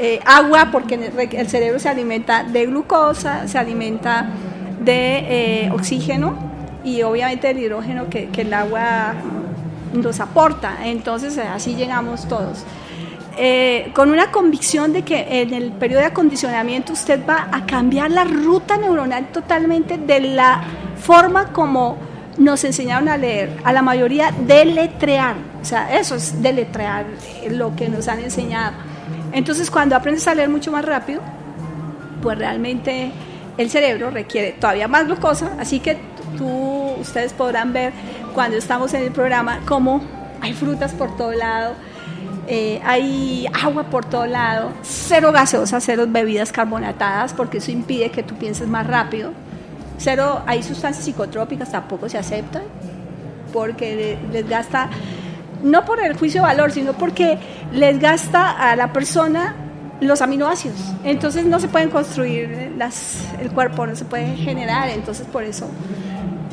eh, 0.01 0.21
agua, 0.25 0.71
porque 0.73 1.13
el 1.33 1.49
cerebro 1.49 1.79
se 1.79 1.89
alimenta 1.89 2.45
de 2.45 2.67
glucosa, 2.67 3.47
se 3.47 3.59
alimenta 3.59 4.27
de 4.81 5.67
eh, 5.67 5.71
oxígeno 5.73 6.37
y 6.85 7.03
obviamente 7.03 7.51
el 7.51 7.59
hidrógeno 7.59 8.09
que, 8.09 8.29
el 8.37 8.55
agua 8.55 9.15
nos 9.93 10.21
aporta. 10.21 10.79
Entonces 10.85 11.39
así 11.39 11.75
llegamos 11.75 12.27
todos. 12.27 12.65
Eh, 13.39 13.91
con 13.95 14.11
una 14.11 14.31
convicción 14.31 14.93
de 14.93 15.03
que 15.03 15.41
en 15.41 15.55
el 15.55 15.73
periodo 15.73 16.01
de 16.01 16.07
acondicionamiento 16.09 16.93
usted 16.93 17.21
va 17.27 17.49
a 17.51 17.65
cambiar 17.65 18.11
la 18.11 18.25
ruta 18.25 18.77
neuronal 18.77 19.29
totalmente 19.29 19.97
de 19.97 20.21
la 20.21 20.63
forma 21.03 21.53
como 21.53 21.97
nos 22.39 22.65
enseñaron 22.65 23.09
a 23.09 23.17
leer, 23.17 23.57
a 23.65 23.73
la 23.73 23.83
mayoría 23.83 24.33
deletrear, 24.33 25.37
o 25.61 25.65
sea, 25.65 25.99
eso 25.99 26.15
es 26.15 26.43
deletrear 26.43 27.07
lo 27.51 27.77
que 27.77 27.89
nos 27.89 28.09
han 28.09 28.21
enseñado. 28.21 28.73
Entonces, 29.33 29.71
cuando 29.71 29.97
aprendes 29.97 30.27
a 30.29 30.35
leer 30.35 30.49
mucho 30.49 30.73
más 30.73 30.85
rápido, 30.85 31.21
pues 32.23 32.39
realmente 32.39 33.13
el 33.59 33.71
cerebro 33.71 34.11
requiere 34.11 34.53
todavía 34.53 34.89
más 34.89 35.07
glucosa, 35.07 35.53
así 35.59 35.81
que 35.81 35.99
tú, 36.39 36.95
ustedes 37.01 37.33
podrán 37.33 37.73
ver 37.73 37.93
cuando 38.35 38.57
estamos 38.57 38.95
en 38.95 39.03
el 39.03 39.13
programa 39.13 39.61
cómo 39.67 40.03
hay 40.41 40.55
frutas 40.55 40.93
por 40.93 41.17
todo 41.17 41.33
lado, 41.33 41.75
eh, 42.49 42.81
hay 42.85 43.47
agua 43.63 43.85
por 43.85 44.05
todo 44.05 44.27
lado, 44.27 44.73
cero 44.83 45.33
gaseosa, 45.33 45.81
cero 45.81 46.07
bebidas 46.09 46.51
carbonatadas, 46.51 47.35
porque 47.35 47.59
eso 47.59 47.71
impide 47.71 48.11
que 48.11 48.23
tú 48.23 48.35
pienses 48.37 48.69
más 48.69 48.87
rápido. 48.87 49.33
Cero, 50.03 50.43
hay 50.47 50.63
sustancias 50.63 51.05
psicotrópicas, 51.05 51.71
tampoco 51.71 52.09
se 52.09 52.19
aceptan, 52.19 52.63
porque 53.53 54.19
les 54.31 54.49
gasta, 54.49 54.89
no 55.63 55.85
por 55.85 56.01
el 56.01 56.17
juicio 56.17 56.41
de 56.41 56.47
valor, 56.47 56.73
sino 56.73 56.93
porque 56.95 57.39
les 57.73 58.01
gasta 58.01 58.51
a 58.51 58.77
la 58.77 58.93
persona 58.93 59.55
los 60.01 60.21
aminoácidos. 60.21 60.81
Entonces 61.05 61.45
no 61.45 61.61
se 61.61 61.69
pueden 61.69 61.91
construir 61.91 62.73
las, 62.77 63.25
el 63.41 63.51
cuerpo, 63.53 63.87
no 63.87 63.95
se 63.95 64.05
puede 64.05 64.35
generar, 64.37 64.89
entonces 64.89 65.27
por 65.27 65.45
eso 65.45 65.69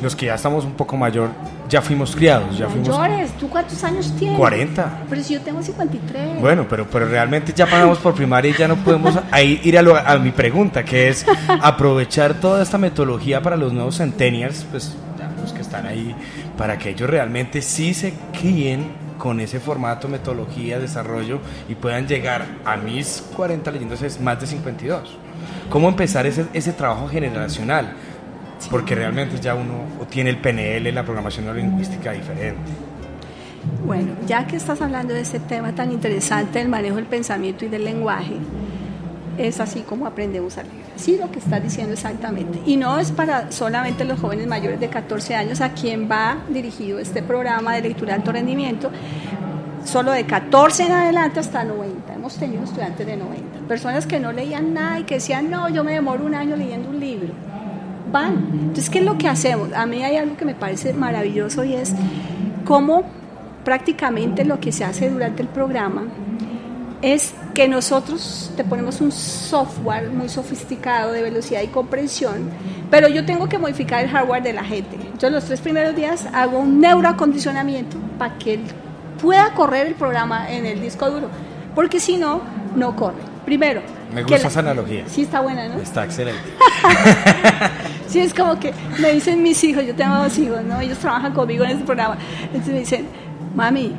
los 0.02 0.16
que 0.16 0.26
ya 0.26 0.34
estamos 0.34 0.64
un 0.64 0.72
poco 0.72 0.96
mayor, 0.96 1.30
ya 1.70 1.80
fuimos 1.80 2.14
criados, 2.14 2.58
ya 2.58 2.68
fuimos... 2.68 2.88
Mayores, 2.88 3.30
¿tú 3.38 3.48
cuántos 3.48 3.82
años 3.84 4.12
tienes? 4.18 4.36
40. 4.36 5.04
Pero 5.08 5.22
si 5.22 5.34
yo 5.34 5.40
tengo 5.40 5.62
53. 5.62 6.40
Bueno, 6.40 6.66
pero, 6.68 6.86
pero 6.90 7.06
realmente 7.06 7.52
ya 7.54 7.64
pasamos 7.64 7.98
por 7.98 8.14
primaria 8.14 8.50
y 8.50 8.54
ya 8.54 8.68
no 8.68 8.76
podemos 8.76 9.18
ahí 9.30 9.60
ir 9.62 9.78
a, 9.78 10.12
a 10.12 10.18
mi 10.18 10.32
pregunta, 10.32 10.84
que 10.84 11.08
es 11.08 11.24
aprovechar 11.62 12.34
toda 12.34 12.62
esta 12.62 12.76
metodología 12.76 13.40
para 13.40 13.56
los 13.56 13.72
nuevos 13.72 13.98
centennials, 13.98 14.66
pues 14.70 14.96
ya 15.16 15.30
los 15.40 15.52
que 15.52 15.62
están 15.62 15.86
ahí, 15.86 16.14
para 16.58 16.76
que 16.76 16.90
ellos 16.90 17.08
realmente 17.08 17.62
sí 17.62 17.94
se 17.94 18.14
críen 18.38 19.10
con 19.16 19.38
ese 19.38 19.60
formato, 19.60 20.08
metodología, 20.08 20.80
desarrollo 20.80 21.38
y 21.68 21.76
puedan 21.76 22.08
llegar 22.08 22.46
a 22.64 22.76
mis 22.76 23.22
40 23.36 23.70
leyéndose 23.70 24.18
más 24.20 24.40
de 24.40 24.46
52. 24.48 25.16
¿Cómo 25.68 25.88
empezar 25.88 26.26
ese, 26.26 26.46
ese 26.52 26.72
trabajo 26.72 27.06
generacional? 27.06 27.94
Porque 28.68 28.94
realmente 28.94 29.40
ya 29.40 29.54
uno 29.54 29.84
tiene 30.08 30.30
el 30.30 30.38
PNL, 30.38 30.92
la 30.94 31.04
programación 31.04 31.46
neurolingüística 31.46 32.12
diferente. 32.12 32.70
Bueno, 33.84 34.12
ya 34.26 34.46
que 34.46 34.56
estás 34.56 34.80
hablando 34.80 35.14
de 35.14 35.20
este 35.20 35.38
tema 35.38 35.74
tan 35.74 35.92
interesante 35.92 36.58
del 36.58 36.68
manejo 36.68 36.96
del 36.96 37.06
pensamiento 37.06 37.64
y 37.64 37.68
del 37.68 37.84
lenguaje, 37.84 38.36
es 39.38 39.60
así 39.60 39.80
como 39.80 40.06
aprendemos 40.06 40.58
a 40.58 40.62
leer. 40.62 40.74
Sí, 40.96 41.16
lo 41.18 41.30
que 41.30 41.38
estás 41.38 41.62
diciendo 41.62 41.94
exactamente. 41.94 42.60
Y 42.66 42.76
no 42.76 42.98
es 42.98 43.10
para 43.10 43.50
solamente 43.52 44.04
los 44.04 44.20
jóvenes 44.20 44.46
mayores 44.46 44.80
de 44.80 44.88
14 44.88 45.34
años 45.34 45.60
a 45.60 45.72
quien 45.72 46.10
va 46.10 46.38
dirigido 46.48 46.98
este 46.98 47.22
programa 47.22 47.74
de 47.74 47.82
lectura 47.82 48.12
de 48.12 48.18
alto 48.18 48.32
rendimiento, 48.32 48.90
solo 49.84 50.12
de 50.12 50.24
14 50.24 50.84
en 50.84 50.92
adelante 50.92 51.40
hasta 51.40 51.64
90. 51.64 52.14
Hemos 52.14 52.36
tenido 52.36 52.64
estudiantes 52.64 53.06
de 53.06 53.16
90, 53.16 53.60
personas 53.66 54.06
que 54.06 54.20
no 54.20 54.32
leían 54.32 54.74
nada 54.74 55.00
y 55.00 55.04
que 55.04 55.14
decían, 55.14 55.50
no, 55.50 55.68
yo 55.70 55.84
me 55.84 55.92
demoro 55.92 56.24
un 56.24 56.34
año 56.34 56.56
leyendo 56.56 56.90
un 56.90 57.00
libro 57.00 57.32
van. 58.10 58.48
Entonces, 58.52 58.90
¿qué 58.90 58.98
es 58.98 59.04
lo 59.04 59.18
que 59.18 59.28
hacemos? 59.28 59.72
A 59.72 59.86
mí 59.86 60.02
hay 60.02 60.16
algo 60.16 60.36
que 60.36 60.44
me 60.44 60.54
parece 60.54 60.92
maravilloso 60.92 61.64
y 61.64 61.74
es 61.74 61.94
cómo 62.64 63.04
prácticamente 63.64 64.44
lo 64.44 64.60
que 64.60 64.72
se 64.72 64.84
hace 64.84 65.10
durante 65.10 65.42
el 65.42 65.48
programa 65.48 66.04
es 67.02 67.34
que 67.54 67.66
nosotros 67.66 68.52
te 68.56 68.64
ponemos 68.64 69.00
un 69.00 69.10
software 69.10 70.10
muy 70.10 70.28
sofisticado 70.28 71.12
de 71.12 71.22
velocidad 71.22 71.62
y 71.62 71.68
comprensión, 71.68 72.50
pero 72.90 73.08
yo 73.08 73.24
tengo 73.24 73.48
que 73.48 73.58
modificar 73.58 74.04
el 74.04 74.10
hardware 74.10 74.42
de 74.42 74.52
la 74.52 74.64
gente. 74.64 74.96
Entonces 74.96 75.32
los 75.32 75.44
tres 75.44 75.60
primeros 75.60 75.96
días 75.96 76.26
hago 76.32 76.58
un 76.58 76.80
neuroacondicionamiento 76.80 77.96
para 78.18 78.36
que 78.38 78.54
él 78.54 78.60
pueda 79.20 79.54
correr 79.54 79.86
el 79.86 79.94
programa 79.94 80.50
en 80.50 80.66
el 80.66 80.80
disco 80.80 81.10
duro, 81.10 81.28
porque 81.74 82.00
si 82.00 82.16
no, 82.16 82.42
no 82.76 82.94
corre. 82.96 83.22
Primero, 83.44 83.80
me 84.12 84.22
gusta 84.22 84.48
esa 84.48 84.60
analogía. 84.60 85.04
Sí, 85.06 85.22
está 85.22 85.40
buena, 85.40 85.68
¿no? 85.68 85.80
Está 85.80 86.04
excelente. 86.04 86.42
sí, 88.06 88.20
es 88.20 88.34
como 88.34 88.58
que 88.58 88.72
me 88.98 89.12
dicen 89.12 89.42
mis 89.42 89.62
hijos, 89.64 89.84
yo 89.84 89.94
tengo 89.94 90.16
dos 90.16 90.36
hijos, 90.38 90.62
¿no? 90.64 90.80
Ellos 90.80 90.98
trabajan 90.98 91.32
conmigo 91.32 91.64
en 91.64 91.70
este 91.72 91.84
programa. 91.84 92.18
Entonces 92.44 92.72
me 92.72 92.80
dicen, 92.80 93.06
mami, 93.54 93.92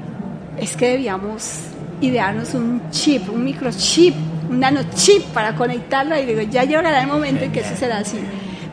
es 0.57 0.75
que 0.75 0.89
debíamos 0.89 1.59
idearnos 2.01 2.53
un 2.53 2.81
chip, 2.91 3.29
un 3.29 3.43
microchip, 3.43 4.15
un 4.49 4.59
nanochip 4.59 5.23
para 5.33 5.55
conectarlo. 5.55 6.17
Y 6.17 6.25
digo, 6.25 6.41
ya 6.41 6.63
llegará 6.63 7.01
el 7.01 7.07
momento 7.07 7.45
en 7.45 7.51
que 7.51 7.61
eso 7.61 7.75
será 7.75 7.99
así. 7.99 8.19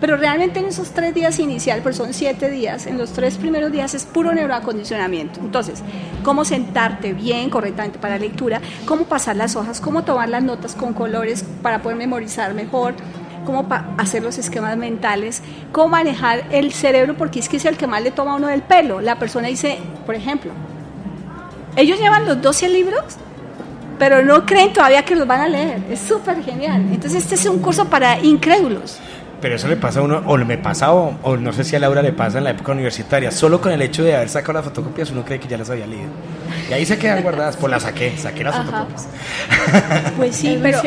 Pero 0.01 0.17
realmente 0.17 0.61
en 0.61 0.67
esos 0.67 0.91
tres 0.91 1.15
días 1.15 1.39
inicial, 1.39 1.81
pues 1.83 1.97
son 1.97 2.15
siete 2.15 2.51
días, 2.51 2.87
en 2.87 2.99
los 2.99 3.13
tres 3.13 3.37
primeros 3.37 3.73
días 3.73 3.95
es 3.95 4.05
puro 4.05 4.33
neuroacondicionamiento. 4.33 5.41
Entonces, 5.41 5.83
cómo 6.23 6.45
sentarte 6.45 7.13
bien, 7.13 7.51
correctamente 7.51 7.99
para 7.99 8.19
lectura, 8.19 8.61
cómo 8.87 9.05
pasar 9.05 9.37
las 9.37 9.57
hojas, 9.57 9.81
cómo 9.81 10.05
tomar 10.05 10.29
las 10.29 10.43
notas 10.43 10.75
con 10.75 10.95
colores 10.95 11.45
para 11.63 11.83
poder 11.83 11.99
memorizar 11.99 12.55
mejor, 12.55 12.95
cómo 13.45 13.67
hacer 13.97 14.23
los 14.23 14.39
esquemas 14.39 14.77
mentales, 14.77 15.43
cómo 15.73 15.89
manejar 15.89 16.45
el 16.51 16.73
cerebro, 16.73 17.17
porque 17.17 17.41
es 17.41 17.49
que 17.49 17.57
es 17.57 17.65
el 17.65 17.77
que 17.77 17.87
más 17.87 18.03
le 18.03 18.11
toma 18.11 18.33
a 18.33 18.37
uno 18.37 18.49
del 18.49 18.63
pelo. 18.63 19.01
La 19.01 19.19
persona 19.19 19.49
dice, 19.49 19.79
por 20.07 20.15
ejemplo, 20.15 20.53
ellos 21.75 21.99
llevan 21.99 22.27
los 22.27 22.43
12 22.43 22.69
libros, 22.69 23.03
pero 23.99 24.23
no 24.23 24.47
creen 24.47 24.73
todavía 24.73 25.05
que 25.05 25.17
los 25.17 25.27
van 25.27 25.41
a 25.41 25.49
leer. 25.49 25.83
Es 25.91 26.01
súper 26.01 26.43
genial. 26.43 26.83
Entonces 26.93 27.23
este 27.23 27.35
es 27.35 27.47
un 27.47 27.59
curso 27.59 27.87
para 27.87 28.21
incrédulos. 28.21 28.99
Pero 29.41 29.55
eso 29.55 29.69
le 29.69 29.77
pasa 29.77 30.01
a 30.01 30.03
uno, 30.03 30.23
o 30.27 30.37
me 30.39 30.59
pasa, 30.59 30.93
o, 30.93 31.37
no 31.37 31.53
sé 31.53 31.63
si 31.63 31.77
a 31.77 31.79
Laura 31.79 32.03
le 32.03 32.13
pasa 32.13 32.39
en 32.39 32.45
la 32.45 32.51
época 32.51 32.73
universitaria. 32.73 33.31
Solo 33.31 33.61
con 33.61 33.71
el 33.71 33.81
hecho 33.83 34.03
de 34.03 34.17
haber 34.17 34.29
sacado 34.29 34.55
las 34.55 34.65
fotocopias, 34.65 35.11
uno 35.11 35.25
cree 35.25 35.39
que 35.39 35.47
ya 35.47 35.57
las 35.57 35.71
había 35.71 35.87
leído. 35.87 36.09
Y 36.69 36.73
ahí 36.73 36.85
se 36.85 36.99
quedan 36.99 37.23
guardadas. 37.23 37.57
Pues 37.57 37.71
las 37.71 37.83
saqué, 37.85 38.17
saqué 38.17 38.43
las 38.43 38.57
fotocopias. 38.57 39.09
Pues 40.17 40.37
sí, 40.37 40.59
pero, 40.63 40.81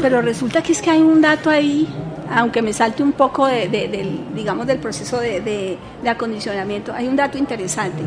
pero 0.00 0.22
resulta 0.22 0.62
que 0.62 0.72
es 0.72 0.80
que 0.80 0.90
hay 0.90 1.00
un 1.00 1.20
dato 1.20 1.50
ahí, 1.50 1.88
aunque 2.30 2.62
me 2.62 2.72
salte 2.72 3.02
un 3.02 3.12
poco 3.12 3.46
de, 3.46 3.68
del, 3.68 4.20
digamos, 4.34 4.66
del 4.66 4.78
proceso 4.78 5.18
de, 5.18 5.40
de, 5.40 6.08
acondicionamiento, 6.08 6.92
hay 6.92 7.08
un 7.08 7.16
dato 7.16 7.38
interesante. 7.38 8.02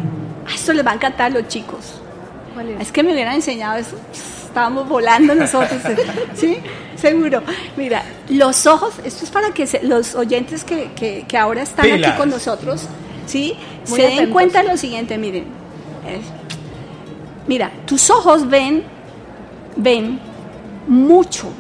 A 0.48 0.54
esto 0.54 0.72
les 0.72 0.86
va 0.86 0.92
a 0.92 0.96
encantar 0.96 1.28
a 1.28 1.30
los 1.30 1.48
chicos. 1.50 2.02
es? 2.80 2.88
es 2.88 2.92
que 2.92 3.04
me 3.04 3.12
hubieran 3.12 3.36
enseñado 3.36 3.78
eso 3.78 3.98
estábamos 4.50 4.90
volando 4.90 5.36
nosotros, 5.36 5.80
¿sí? 6.34 6.58
Seguro. 7.00 7.42
Mira, 7.78 8.04
los 8.30 8.66
ojos, 8.66 8.96
esto 9.04 9.26
es 9.26 9.32
para 9.32 9.52
que 9.52 9.68
los 9.84 10.16
oyentes 10.16 10.64
que, 10.64 10.92
que, 11.28 11.38
ahora 11.38 11.62
están 11.62 11.92
aquí 11.92 12.12
con 12.18 12.30
nosotros, 12.30 12.88
¿sí? 13.26 13.56
se 13.84 14.02
den 14.02 14.32
cuenta 14.32 14.62
de 14.62 14.70
lo 14.70 14.78
siguiente, 14.78 15.18
miren. 15.18 15.46
mira, 17.48 17.72
tus 17.86 18.10
ojos 18.10 18.50
ven, 18.50 18.84
ven 19.76 20.20
mucho, 20.88 21.52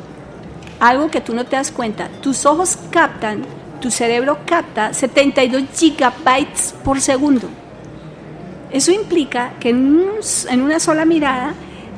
algo 0.79 1.09
que 1.09 1.21
tú 1.21 1.33
no 1.33 1.45
te 1.45 1.55
das 1.55 1.71
cuenta. 1.71 2.09
Tus 2.21 2.45
ojos 2.45 2.77
captan, 2.91 3.43
tu 3.79 3.91
cerebro 3.91 4.39
capta 4.45 4.93
72 4.93 5.63
gigabytes 5.75 6.73
por 6.83 6.99
segundo. 6.99 7.47
Eso 8.71 8.91
implica 8.91 9.53
que 9.59 9.69
en, 9.69 10.09
en 10.49 10.61
una 10.61 10.79
sola 10.79 11.05
mirada 11.05 11.53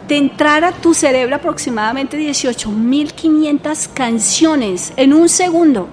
de 0.08 0.17
entrar 0.17 0.63
a 0.63 0.72
tu 0.72 0.93
cerebro 0.93 1.36
aproximadamente 1.36 2.17
18.500 2.17 3.88
canciones 3.93 4.93
en 4.98 5.13
un 5.13 5.29
segundo. 5.29 5.88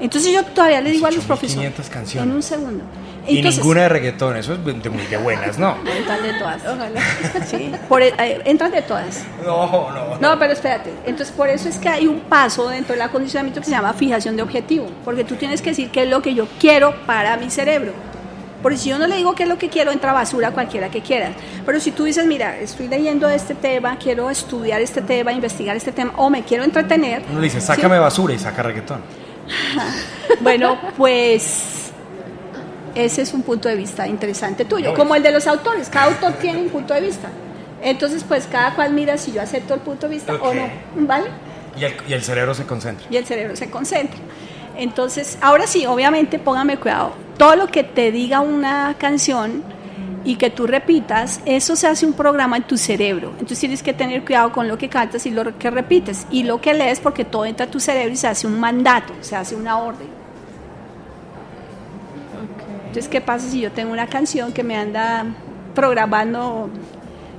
Entonces 0.00 0.32
yo 0.32 0.44
todavía 0.44 0.80
le 0.80 0.92
digo 0.92 1.06
a 1.06 1.10
los 1.10 1.24
profesores. 1.24 1.88
canciones. 1.88 2.30
En 2.30 2.36
un 2.36 2.42
segundo. 2.42 2.84
y 3.26 3.42
ninguna 3.42 3.82
de 3.82 3.88
reggaetón, 3.88 4.36
eso 4.36 4.54
es 4.54 4.64
de, 4.64 4.90
muy 4.90 5.04
de 5.06 5.16
buenas, 5.16 5.58
¿no? 5.58 5.76
Entran 5.96 6.22
de 6.22 6.32
todas. 6.38 6.62
Sí, 7.48 7.72
por, 7.88 8.02
e, 8.02 8.14
eh, 8.18 8.42
entran 8.44 8.70
de 8.70 8.82
todas. 8.82 9.24
No, 9.44 9.66
no, 9.66 9.90
no. 9.90 10.18
No, 10.20 10.38
pero 10.38 10.52
espérate. 10.52 10.92
Entonces 11.04 11.34
por 11.34 11.48
eso 11.48 11.68
es 11.68 11.76
que 11.76 11.88
hay 11.88 12.06
un 12.06 12.20
paso 12.20 12.68
dentro 12.68 12.94
del 12.94 13.02
acondicionamiento 13.02 13.60
que 13.60 13.66
se 13.66 13.72
llama 13.72 13.92
fijación 13.92 14.36
de 14.36 14.42
objetivo. 14.42 14.86
Porque 15.04 15.24
tú 15.24 15.34
tienes 15.34 15.60
que 15.62 15.70
decir 15.70 15.90
qué 15.90 16.04
es 16.04 16.08
lo 16.08 16.22
que 16.22 16.34
yo 16.34 16.46
quiero 16.60 16.94
para 17.06 17.36
mi 17.36 17.50
cerebro. 17.50 17.92
Porque 18.62 18.76
si 18.76 18.88
yo 18.88 18.98
no 18.98 19.06
le 19.06 19.16
digo 19.16 19.34
qué 19.34 19.44
es 19.44 19.48
lo 19.48 19.58
que 19.58 19.68
quiero, 19.68 19.92
entra 19.92 20.12
basura 20.12 20.50
cualquiera 20.50 20.90
que 20.90 21.00
quiera. 21.00 21.32
Pero 21.64 21.78
si 21.80 21.92
tú 21.92 22.04
dices, 22.04 22.26
mira, 22.26 22.58
estoy 22.58 22.88
leyendo 22.88 23.28
este 23.28 23.54
tema, 23.54 23.98
quiero 23.98 24.30
estudiar 24.30 24.80
este 24.80 25.00
tema, 25.00 25.32
investigar 25.32 25.76
este 25.76 25.92
tema, 25.92 26.12
o 26.16 26.28
me 26.28 26.42
quiero 26.42 26.64
entretener. 26.64 27.22
Uno 27.30 27.40
le 27.40 27.44
dice, 27.44 27.60
sácame 27.60 27.98
basura 27.98 28.34
y 28.34 28.38
saca 28.38 28.62
reggaetón. 28.62 29.00
bueno, 30.40 30.78
pues 30.96 31.92
ese 32.94 33.22
es 33.22 33.32
un 33.32 33.42
punto 33.42 33.68
de 33.68 33.76
vista 33.76 34.06
interesante 34.08 34.64
tuyo, 34.64 34.92
como 34.94 35.14
el 35.14 35.22
de 35.22 35.30
los 35.30 35.46
autores. 35.46 35.88
Cada 35.88 36.06
autor 36.06 36.32
tiene 36.40 36.58
un 36.58 36.68
punto 36.68 36.94
de 36.94 37.00
vista. 37.00 37.28
Entonces, 37.80 38.24
pues 38.24 38.48
cada 38.50 38.74
cual 38.74 38.92
mira 38.92 39.16
si 39.18 39.32
yo 39.32 39.40
acepto 39.40 39.74
el 39.74 39.80
punto 39.80 40.08
de 40.08 40.14
vista 40.14 40.34
o 40.34 40.52
no. 40.52 40.68
¿Vale? 40.96 41.26
Y 41.78 41.84
el, 41.84 41.94
y 42.08 42.12
el 42.12 42.24
cerebro 42.24 42.54
se 42.54 42.64
concentra. 42.66 43.06
Y 43.08 43.16
el 43.16 43.24
cerebro 43.24 43.54
se 43.54 43.70
concentra. 43.70 44.18
Entonces, 44.78 45.36
ahora 45.42 45.66
sí, 45.66 45.86
obviamente, 45.86 46.38
póngame 46.38 46.76
cuidado. 46.76 47.10
Todo 47.36 47.56
lo 47.56 47.66
que 47.66 47.82
te 47.82 48.12
diga 48.12 48.40
una 48.40 48.94
canción 48.96 49.64
y 50.24 50.36
que 50.36 50.50
tú 50.50 50.68
repitas, 50.68 51.40
eso 51.46 51.74
se 51.74 51.88
hace 51.88 52.06
un 52.06 52.12
programa 52.12 52.56
en 52.56 52.62
tu 52.62 52.76
cerebro. 52.76 53.30
Entonces 53.32 53.58
tienes 53.58 53.82
que 53.82 53.92
tener 53.92 54.24
cuidado 54.24 54.52
con 54.52 54.68
lo 54.68 54.78
que 54.78 54.88
cantas 54.88 55.26
y 55.26 55.30
lo 55.30 55.58
que 55.58 55.70
repites. 55.70 56.28
Y 56.30 56.44
lo 56.44 56.60
que 56.60 56.74
lees, 56.74 57.00
porque 57.00 57.24
todo 57.24 57.44
entra 57.44 57.66
a 57.66 57.70
tu 57.70 57.80
cerebro 57.80 58.12
y 58.12 58.16
se 58.16 58.28
hace 58.28 58.46
un 58.46 58.60
mandato, 58.60 59.12
se 59.20 59.34
hace 59.34 59.56
una 59.56 59.78
orden. 59.78 60.06
Entonces, 62.86 63.08
¿qué 63.08 63.20
pasa 63.20 63.48
si 63.50 63.60
yo 63.60 63.72
tengo 63.72 63.92
una 63.92 64.06
canción 64.06 64.52
que 64.52 64.62
me 64.62 64.76
anda 64.76 65.26
programando 65.74 66.70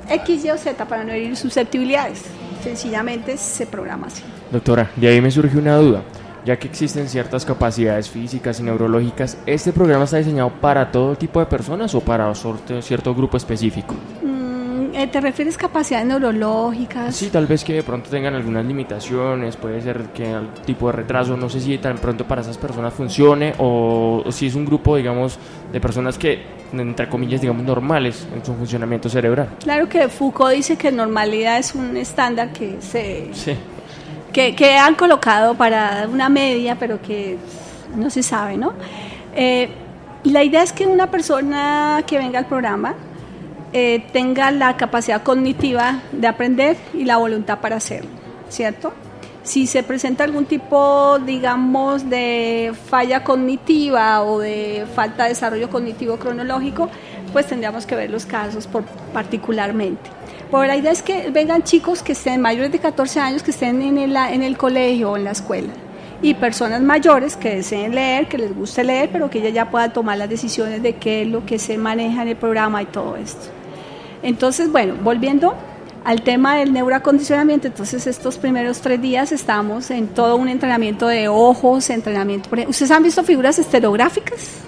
X, 0.10 0.44
Y 0.44 0.52
o 0.52 0.58
Z 0.58 0.86
para 0.86 1.06
no 1.06 1.14
herir 1.14 1.38
susceptibilidades? 1.38 2.24
Sencillamente 2.62 3.38
se 3.38 3.66
programa 3.66 4.08
así. 4.08 4.24
Doctora, 4.52 4.92
de 4.98 5.08
ahí 5.08 5.22
me 5.22 5.32
surgió 5.32 5.60
una 5.60 5.78
duda. 5.78 6.04
Ya 6.46 6.58
que 6.58 6.68
existen 6.68 7.10
ciertas 7.10 7.46
capacidades 7.46 8.10
físicas 8.10 8.60
y 8.60 8.64
neurológicas, 8.64 9.38
¿este 9.46 9.74
programa 9.74 10.06
está 10.06 10.18
diseñado 10.18 10.50
para 10.50 10.92
todo 10.92 11.16
tipo 11.16 11.40
de 11.40 11.46
personas 11.46 11.94
o 11.96 12.02
para 12.02 12.34
cierto 12.82 13.14
grupo 13.14 13.38
específico? 13.38 13.96
Mm, 14.24 14.96
eh, 14.96 15.08
¿Te 15.08 15.20
refieres 15.20 15.58
capacidades 15.58 16.08
neurológicas? 16.08 17.16
Sí, 17.16 17.30
tal 17.30 17.46
vez 17.46 17.64
que 17.64 17.74
de 17.74 17.84
pronto 17.84 18.10
tengan 18.10 18.36
algunas 18.36 18.66
limitaciones, 18.66 19.58
puede 19.58 19.82
ser 19.82 20.06
que 20.14 20.28
algún 20.28 20.54
tipo 20.66 20.88
de 20.88 20.94
retraso, 20.94 21.36
no 21.36 21.50
sé 21.50 21.60
si 21.60 21.78
tan 21.78 21.98
pronto 21.98 22.26
para 22.26 22.42
esas 22.42 22.58
personas 22.58 22.94
funcione 22.94 23.54
o, 23.58 24.24
o 24.26 24.32
si 24.32 24.48
es 24.48 24.56
un 24.56 24.66
grupo, 24.66 24.96
digamos, 24.96 25.38
de 25.72 25.82
personas 25.82 26.18
que, 26.18 26.42
entre 26.72 27.10
comillas, 27.10 27.42
digamos, 27.42 27.64
normales 27.64 28.28
en 28.34 28.46
su 28.46 28.54
funcionamiento 28.56 29.10
cerebral. 29.10 29.50
Claro 29.62 29.90
que 29.90 30.08
Foucault 30.08 30.54
dice 30.56 30.78
que 30.78 30.92
normalidad 30.92 31.58
es 31.58 31.76
un 31.76 31.98
estándar 31.98 32.54
que 32.54 32.78
se 32.82 33.30
Sí. 33.34 33.56
Que, 34.34 34.56
que 34.56 34.78
han 34.78 34.96
colocado 34.96 35.56
para 35.56 36.08
una 36.12 36.30
media, 36.30 36.78
pero 36.80 37.02
que 37.02 37.38
no 37.96 38.10
se 38.10 38.24
sabe, 38.24 38.58
¿no? 38.58 38.74
Eh, 39.36 39.70
la 40.24 40.44
idea 40.44 40.64
es 40.64 40.74
que 40.74 40.86
una 40.86 41.10
persona 41.10 42.04
que 42.06 42.18
venga 42.18 42.40
al 42.40 42.46
programa 42.46 42.96
eh, 43.72 44.06
tenga 44.12 44.52
la 44.52 44.76
capacidad 44.78 45.24
cognitiva 45.24 46.02
de 46.12 46.28
aprender 46.28 46.76
y 46.94 47.06
la 47.06 47.18
voluntad 47.18 47.60
para 47.60 47.78
hacerlo, 47.78 48.10
¿cierto? 48.50 48.94
Si 49.44 49.68
se 49.68 49.84
presenta 49.84 50.24
algún 50.24 50.46
tipo, 50.46 51.18
digamos, 51.20 52.10
de 52.10 52.74
falla 52.90 53.24
cognitiva 53.24 54.24
o 54.24 54.40
de 54.40 54.86
falta 54.94 55.24
de 55.24 55.30
desarrollo 55.30 55.70
cognitivo 55.70 56.18
cronológico, 56.18 56.90
pues 57.32 57.48
tendríamos 57.48 57.86
que 57.86 57.96
ver 57.96 58.10
los 58.10 58.26
casos 58.26 58.68
por, 58.68 58.84
particularmente. 59.14 60.10
Pero 60.52 60.66
la 60.66 60.76
idea 60.76 60.92
es 60.92 61.02
que 61.02 61.30
vengan 61.30 61.64
chicos 61.64 62.02
que 62.02 62.14
estén 62.14 62.42
mayores 62.42 62.72
de 62.72 62.80
14 62.80 63.20
años, 63.20 63.44
que 63.44 63.52
estén 63.52 63.82
en 63.82 63.98
el, 63.98 64.16
en 64.16 64.42
el 64.42 64.58
colegio 64.58 65.12
o 65.12 65.18
en 65.18 65.24
la 65.26 65.32
escuela, 65.32 65.70
y 66.22 66.34
personas 66.34 66.82
mayores 66.82 67.36
que 67.36 67.56
deseen 67.56 67.94
leer, 67.94 68.28
que 68.28 68.38
les 68.40 68.56
guste 68.56 68.84
leer, 68.84 69.10
pero 69.12 69.30
que 69.30 69.40
ella 69.40 69.50
ya 69.50 69.70
pueda 69.70 69.94
tomar 69.94 70.18
las 70.18 70.28
decisiones 70.30 70.82
de 70.82 70.94
qué 70.94 71.22
es 71.22 71.28
lo 71.28 71.46
que 71.46 71.60
se 71.60 71.78
maneja 71.78 72.24
en 72.24 72.30
el 72.30 72.36
programa 72.36 72.82
y 72.82 72.86
todo 72.88 73.16
esto. 73.16 73.48
Entonces, 74.24 74.72
bueno, 74.72 74.96
volviendo 75.04 75.54
al 76.04 76.22
tema 76.24 76.56
del 76.56 76.74
neuroacondicionamiento, 76.74 77.68
entonces 77.68 78.08
estos 78.08 78.38
primeros 78.38 78.80
tres 78.80 79.00
días 79.02 79.32
estamos 79.32 79.92
en 79.92 80.08
todo 80.08 80.36
un 80.36 80.50
entrenamiento 80.50 81.08
de 81.08 81.28
ojos, 81.28 81.90
entrenamiento... 81.90 82.50
por- 82.50 82.60
¿Ustedes 82.68 82.90
han 82.92 83.04
visto 83.04 83.24
figuras 83.24 83.60
estereográficas? 83.60 84.62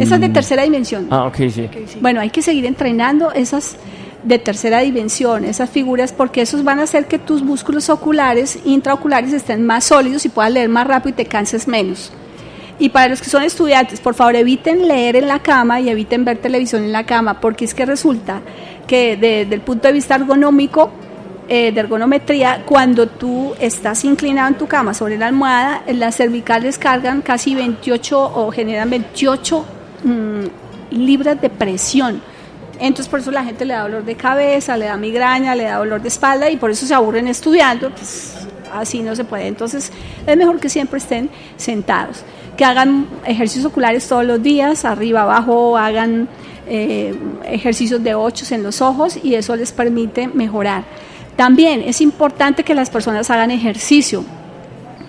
Esas 0.00 0.20
de 0.20 0.28
tercera 0.28 0.62
dimensión. 0.64 1.06
Ah, 1.10 1.24
ok, 1.24 1.36
sí. 1.50 1.68
Bueno, 2.00 2.20
hay 2.20 2.28
que 2.30 2.42
seguir 2.42 2.66
entrenando 2.66 3.32
esas 3.32 3.76
de 4.22 4.38
tercera 4.38 4.80
dimensión, 4.80 5.44
esas 5.44 5.70
figuras, 5.70 6.12
porque 6.12 6.42
esos 6.42 6.64
van 6.64 6.78
a 6.80 6.82
hacer 6.82 7.06
que 7.06 7.18
tus 7.18 7.42
músculos 7.42 7.88
oculares, 7.88 8.58
intraoculares, 8.64 9.32
estén 9.32 9.64
más 9.64 9.84
sólidos 9.84 10.24
y 10.24 10.28
puedas 10.28 10.52
leer 10.52 10.68
más 10.68 10.86
rápido 10.86 11.10
y 11.10 11.16
te 11.16 11.26
canses 11.26 11.66
menos. 11.66 12.12
Y 12.78 12.88
para 12.88 13.08
los 13.08 13.20
que 13.20 13.28
son 13.28 13.42
estudiantes, 13.42 14.00
por 14.00 14.14
favor, 14.14 14.36
eviten 14.36 14.88
leer 14.88 15.16
en 15.16 15.28
la 15.28 15.40
cama 15.40 15.80
y 15.80 15.90
eviten 15.90 16.24
ver 16.24 16.38
televisión 16.38 16.82
en 16.82 16.92
la 16.92 17.04
cama, 17.04 17.40
porque 17.40 17.66
es 17.66 17.74
que 17.74 17.84
resulta 17.84 18.40
que 18.86 19.16
desde 19.16 19.54
el 19.54 19.60
punto 19.60 19.88
de 19.88 19.94
vista 19.94 20.14
ergonómico, 20.14 20.90
eh, 21.46 21.72
de 21.72 21.80
ergonometría, 21.80 22.62
cuando 22.64 23.06
tú 23.06 23.54
estás 23.58 24.04
inclinado 24.04 24.48
en 24.48 24.54
tu 24.54 24.66
cama 24.66 24.94
sobre 24.94 25.18
la 25.18 25.26
almohada, 25.26 25.82
eh, 25.86 25.94
las 25.94 26.16
cervicales 26.16 26.78
cargan 26.78 27.22
casi 27.22 27.54
28 27.54 28.32
o 28.34 28.50
generan 28.50 28.88
28 28.88 29.64
mm, 30.04 30.44
libras 30.92 31.40
de 31.40 31.50
presión. 31.50 32.22
Entonces 32.80 33.08
por 33.08 33.20
eso 33.20 33.30
la 33.30 33.44
gente 33.44 33.64
le 33.64 33.74
da 33.74 33.82
dolor 33.82 34.04
de 34.04 34.14
cabeza, 34.14 34.76
le 34.76 34.86
da 34.86 34.96
migraña, 34.96 35.54
le 35.54 35.64
da 35.64 35.76
dolor 35.76 36.00
de 36.00 36.08
espalda 36.08 36.50
y 36.50 36.56
por 36.56 36.70
eso 36.70 36.86
se 36.86 36.94
aburren 36.94 37.28
estudiando, 37.28 37.90
pues 37.90 38.34
así 38.72 39.00
no 39.00 39.14
se 39.14 39.24
puede. 39.24 39.46
Entonces 39.46 39.92
es 40.26 40.36
mejor 40.36 40.58
que 40.58 40.70
siempre 40.70 40.98
estén 40.98 41.28
sentados, 41.56 42.24
que 42.56 42.64
hagan 42.64 43.06
ejercicios 43.26 43.66
oculares 43.66 44.08
todos 44.08 44.24
los 44.24 44.42
días, 44.42 44.84
arriba, 44.86 45.22
abajo, 45.22 45.76
hagan 45.76 46.28
eh, 46.66 47.14
ejercicios 47.44 48.02
de 48.02 48.14
ochos 48.14 48.50
en 48.52 48.62
los 48.62 48.80
ojos 48.80 49.18
y 49.22 49.34
eso 49.34 49.54
les 49.56 49.72
permite 49.72 50.28
mejorar. 50.28 50.84
También 51.36 51.82
es 51.82 52.00
importante 52.00 52.64
que 52.64 52.74
las 52.74 52.90
personas 52.90 53.30
hagan 53.30 53.50
ejercicio. 53.50 54.24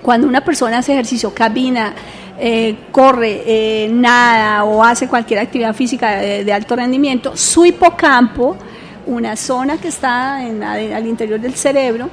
Cuando 0.02 0.28
una 0.28 0.44
persona 0.44 0.80
hace 0.80 0.94
ejercicio, 0.94 1.34
camina, 1.34 1.94
eh, 2.44 2.76
corre, 2.92 3.44
eh, 3.46 3.88
nada 3.92 4.64
o 4.64 4.84
hace 4.84 5.08
cualquier 5.08 5.40
actividad 5.40 5.76
física 5.76 6.16
de, 6.16 6.44
de 6.44 6.52
alto 6.52 6.76
rendimiento, 6.76 7.38
su 7.38 7.66
hipocampo, 7.66 8.58
una 9.06 9.36
zona 9.36 9.78
que 9.78 9.90
está 9.90 10.44
en 10.44 10.64
al 10.64 11.06
interior 11.06 11.40
del 11.40 11.54
cerebro, 11.54 12.10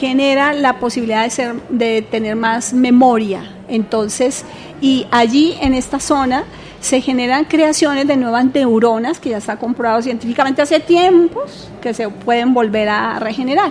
genera 0.00 0.54
la 0.54 0.78
posibilidad 0.78 1.24
de, 1.24 1.30
ser, 1.30 1.54
de 1.68 2.00
tener 2.00 2.34
más 2.34 2.72
memoria. 2.72 3.42
Entonces, 3.68 4.46
y 4.80 5.06
allí 5.10 5.58
en 5.60 5.74
esta 5.74 6.00
zona 6.00 6.44
se 6.80 7.02
generan 7.02 7.44
creaciones 7.44 8.06
de 8.06 8.16
nuevas 8.16 8.46
neuronas, 8.46 9.20
que 9.20 9.30
ya 9.30 9.36
está 9.36 9.58
comprobado 9.58 10.00
científicamente 10.00 10.62
hace 10.62 10.80
tiempos, 10.80 11.68
que 11.82 11.92
se 11.92 12.08
pueden 12.08 12.54
volver 12.54 12.88
a 12.88 13.18
regenerar. 13.18 13.70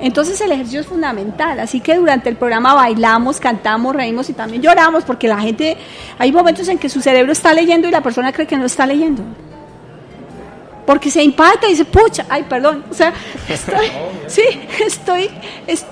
Entonces 0.00 0.40
el 0.40 0.52
ejercicio 0.52 0.80
es 0.80 0.86
fundamental, 0.86 1.58
así 1.60 1.80
que 1.80 1.94
durante 1.96 2.28
el 2.28 2.36
programa 2.36 2.74
bailamos, 2.74 3.40
cantamos, 3.40 3.94
reímos 3.94 4.28
y 4.28 4.32
también 4.32 4.60
lloramos, 4.62 5.04
porque 5.04 5.28
la 5.28 5.38
gente, 5.38 5.76
hay 6.18 6.32
momentos 6.32 6.68
en 6.68 6.78
que 6.78 6.88
su 6.88 7.00
cerebro 7.00 7.32
está 7.32 7.54
leyendo 7.54 7.88
y 7.88 7.90
la 7.90 8.02
persona 8.02 8.32
cree 8.32 8.46
que 8.46 8.56
no 8.56 8.66
está 8.66 8.86
leyendo. 8.86 9.22
Porque 10.86 11.10
se 11.10 11.22
impacta 11.22 11.66
y 11.66 11.70
dice, 11.70 11.86
pucha, 11.86 12.26
ay, 12.28 12.42
perdón, 12.42 12.84
o 12.90 12.94
sea, 12.94 13.12
estoy, 13.48 13.86
sí, 14.26 14.42
estoy, 14.84 15.30
es- 15.66 15.86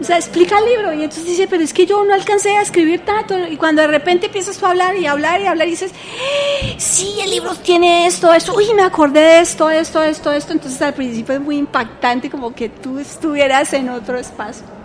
o 0.00 0.04
sea, 0.04 0.16
explica 0.16 0.58
el 0.58 0.64
libro 0.64 0.92
y 0.94 1.02
entonces 1.02 1.26
dice, 1.26 1.46
pero 1.46 1.62
es 1.62 1.74
que 1.74 1.84
yo 1.84 2.02
no 2.04 2.14
alcancé 2.14 2.56
a 2.56 2.62
escribir 2.62 3.04
tanto. 3.04 3.36
Y 3.46 3.56
cuando 3.56 3.82
de 3.82 3.88
repente 3.88 4.26
empiezas 4.26 4.56
tú 4.56 4.64
a 4.66 4.70
hablar 4.70 4.96
y 4.96 5.06
hablar 5.06 5.40
y 5.40 5.46
hablar 5.46 5.68
y 5.68 5.72
dices, 5.72 5.92
"Eh, 5.92 6.74
sí, 6.78 7.16
el 7.22 7.30
libro 7.30 7.54
tiene 7.56 8.06
esto, 8.06 8.32
esto, 8.32 8.54
uy, 8.54 8.72
me 8.74 8.82
acordé 8.82 9.20
de 9.20 9.40
esto, 9.40 9.68
esto, 9.70 10.02
esto, 10.02 10.32
esto. 10.32 10.52
Entonces 10.52 10.80
al 10.80 10.94
principio 10.94 11.34
es 11.34 11.40
muy 11.40 11.58
impactante 11.58 12.30
como 12.30 12.54
que 12.54 12.68
tú 12.70 12.98
estuvieras 12.98 13.72
en 13.74 13.90
otro 13.90 14.18
espacio. 14.18 14.79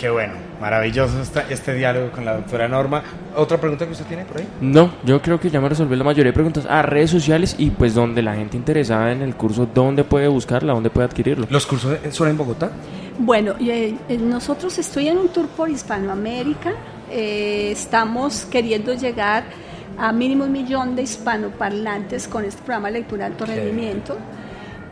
Qué 0.00 0.08
bueno, 0.08 0.32
maravilloso 0.62 1.20
esta- 1.20 1.44
este 1.50 1.74
diálogo 1.74 2.10
con 2.10 2.24
la 2.24 2.36
doctora 2.36 2.66
Norma. 2.66 3.02
¿Otra 3.36 3.58
pregunta 3.60 3.84
que 3.84 3.92
usted 3.92 4.06
tiene 4.06 4.24
por 4.24 4.38
ahí? 4.38 4.48
No, 4.62 4.94
yo 5.04 5.20
creo 5.20 5.38
que 5.38 5.50
ya 5.50 5.60
me 5.60 5.68
resolvió 5.68 5.94
la 5.94 6.04
mayoría 6.04 6.30
de 6.30 6.32
preguntas. 6.32 6.66
Ah, 6.70 6.80
redes 6.80 7.10
sociales 7.10 7.54
y 7.58 7.68
pues 7.68 7.94
donde 7.94 8.22
la 8.22 8.34
gente 8.34 8.56
interesada 8.56 9.12
en 9.12 9.20
el 9.20 9.34
curso, 9.36 9.68
¿dónde 9.74 10.02
puede 10.04 10.26
buscarla? 10.28 10.72
¿Dónde 10.72 10.88
puede 10.88 11.04
adquirirlo? 11.04 11.46
¿Los 11.50 11.66
cursos 11.66 11.98
son 12.12 12.28
en 12.28 12.38
Bogotá? 12.38 12.70
Bueno, 13.18 13.52
eh, 13.60 13.94
eh, 14.08 14.16
nosotros 14.16 14.78
estoy 14.78 15.08
en 15.08 15.18
un 15.18 15.28
tour 15.28 15.48
por 15.48 15.68
Hispanoamérica. 15.68 16.72
eh, 17.12 17.72
estamos 17.72 18.44
queriendo 18.44 18.94
llegar 18.94 19.42
a 19.98 20.12
mínimo 20.12 20.44
un 20.44 20.52
millón 20.52 20.94
de 20.94 21.02
hispanoparlantes 21.02 22.28
con 22.28 22.44
este 22.44 22.62
programa 22.62 22.86
de 22.88 23.00
lectura 23.00 23.26
de 23.26 23.32
alto 23.32 23.44
rendimiento. 23.46 24.16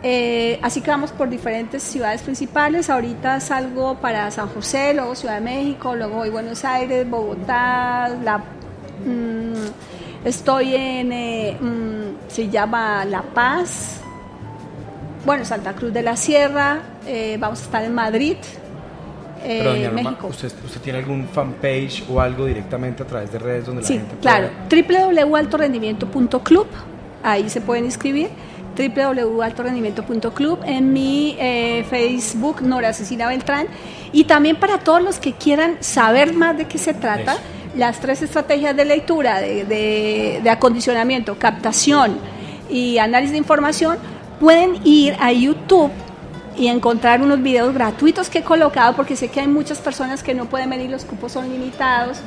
Eh, 0.02 0.60
así 0.62 0.80
que 0.80 0.90
vamos 0.90 1.10
por 1.10 1.28
diferentes 1.28 1.82
ciudades 1.82 2.22
principales. 2.22 2.88
Ahorita 2.88 3.40
salgo 3.40 3.96
para 3.96 4.30
San 4.30 4.48
José, 4.48 4.94
luego 4.94 5.14
Ciudad 5.16 5.34
de 5.36 5.40
México, 5.40 5.94
luego 5.96 6.16
voy 6.18 6.28
a 6.28 6.30
Buenos 6.32 6.64
Aires, 6.64 7.08
Bogotá, 7.08 8.08
la, 8.22 8.38
mm, 8.38 10.24
estoy 10.24 10.74
en, 10.76 11.12
eh, 11.12 11.56
mm, 11.60 12.28
se 12.30 12.48
llama 12.48 13.04
La 13.06 13.22
Paz, 13.22 14.00
bueno, 15.26 15.44
Santa 15.44 15.74
Cruz 15.74 15.92
de 15.92 16.02
la 16.02 16.14
Sierra, 16.16 16.78
eh, 17.06 17.36
vamos 17.40 17.60
a 17.60 17.64
estar 17.64 17.82
en 17.82 17.92
Madrid, 17.94 18.36
eh, 19.42 19.58
Pero, 19.58 19.70
doña 19.72 19.90
Norma, 19.90 20.10
México. 20.10 20.26
¿usted, 20.28 20.52
¿usted 20.64 20.80
tiene 20.80 21.00
algún 21.00 21.26
fanpage 21.26 22.04
o 22.08 22.20
algo 22.20 22.46
directamente 22.46 23.02
a 23.02 23.06
través 23.06 23.32
de 23.32 23.38
redes 23.40 23.66
donde 23.66 23.82
Sí, 23.82 23.94
la 23.94 24.00
gente 24.00 24.14
pueda- 24.16 24.50
claro. 24.68 25.24
www.altorendimiento.club, 25.26 26.66
ahí 27.24 27.50
se 27.50 27.60
pueden 27.60 27.84
inscribir. 27.84 28.28
www.altorendimiento.club 28.78 30.60
en 30.64 30.92
mi 30.92 31.36
eh, 31.38 31.84
Facebook 31.88 32.62
Nora 32.62 32.92
Cecilia 32.92 33.26
Beltrán 33.28 33.66
y 34.12 34.24
también 34.24 34.56
para 34.56 34.78
todos 34.78 35.02
los 35.02 35.18
que 35.18 35.32
quieran 35.32 35.76
saber 35.80 36.32
más 36.34 36.56
de 36.56 36.66
qué 36.66 36.78
se 36.78 36.94
trata 36.94 37.32
Eso. 37.34 37.40
las 37.76 38.00
tres 38.00 38.22
estrategias 38.22 38.76
de 38.76 38.84
lectura 38.84 39.40
de, 39.40 39.64
de- 39.64 40.40
de 40.42 40.50
acondicionamiento 40.50 41.38
captación 41.38 42.18
y 42.70 42.98
análisis 42.98 43.32
de 43.32 43.38
información 43.38 43.98
pueden 44.40 44.78
ir 44.84 45.16
a 45.20 45.32
YouTube 45.32 45.90
y 46.56 46.68
encontrar 46.68 47.22
unos 47.22 47.40
videos 47.42 47.72
gratuitos 47.74 48.28
que 48.28 48.38
he 48.38 48.42
colocado 48.42 48.94
porque 48.96 49.16
sé 49.16 49.28
que 49.28 49.40
hay 49.40 49.46
muchas 49.48 49.78
personas 49.78 50.22
que 50.22 50.34
no 50.34 50.46
pueden 50.46 50.70
venir, 50.70 50.90
los 50.90 51.04
cupos 51.04 51.32
son 51.32 51.48
limitados 51.50 52.18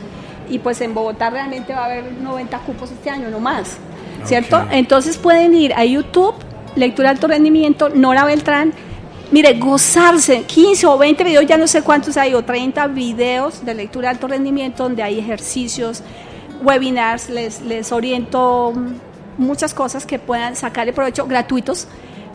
y 0.49 0.59
pues 0.59 0.81
en 0.81 0.93
Bogotá 0.93 1.29
realmente 1.29 1.73
va 1.73 1.81
a 1.83 1.85
haber 1.85 2.11
90 2.13 2.57
cupos 2.59 2.91
este 2.91 3.09
año, 3.09 3.29
no 3.29 3.39
más, 3.39 3.77
¿cierto? 4.25 4.65
Entonces 4.71 5.17
pueden 5.17 5.53
ir 5.53 5.73
a 5.73 5.85
YouTube, 5.85 6.35
Lectura 6.75 7.09
de 7.09 7.15
Alto 7.15 7.27
Rendimiento, 7.27 7.89
Nora 7.89 8.25
Beltrán, 8.25 8.73
mire, 9.31 9.53
gozarse, 9.53 10.43
15 10.43 10.85
o 10.87 10.97
20 10.97 11.23
videos, 11.23 11.45
ya 11.45 11.57
no 11.57 11.67
sé 11.67 11.81
cuántos 11.81 12.17
hay, 12.17 12.33
o 12.33 12.43
30 12.43 12.87
videos 12.87 13.65
de 13.65 13.73
lectura 13.73 14.09
de 14.09 14.15
alto 14.15 14.27
rendimiento 14.27 14.83
donde 14.83 15.03
hay 15.03 15.19
ejercicios, 15.19 16.03
webinars, 16.61 17.29
les, 17.29 17.61
les 17.61 17.91
oriento 17.91 18.73
muchas 19.37 19.73
cosas 19.73 20.05
que 20.05 20.19
puedan 20.19 20.55
sacarle 20.55 20.93
provecho 20.93 21.25
gratuitos. 21.25 21.87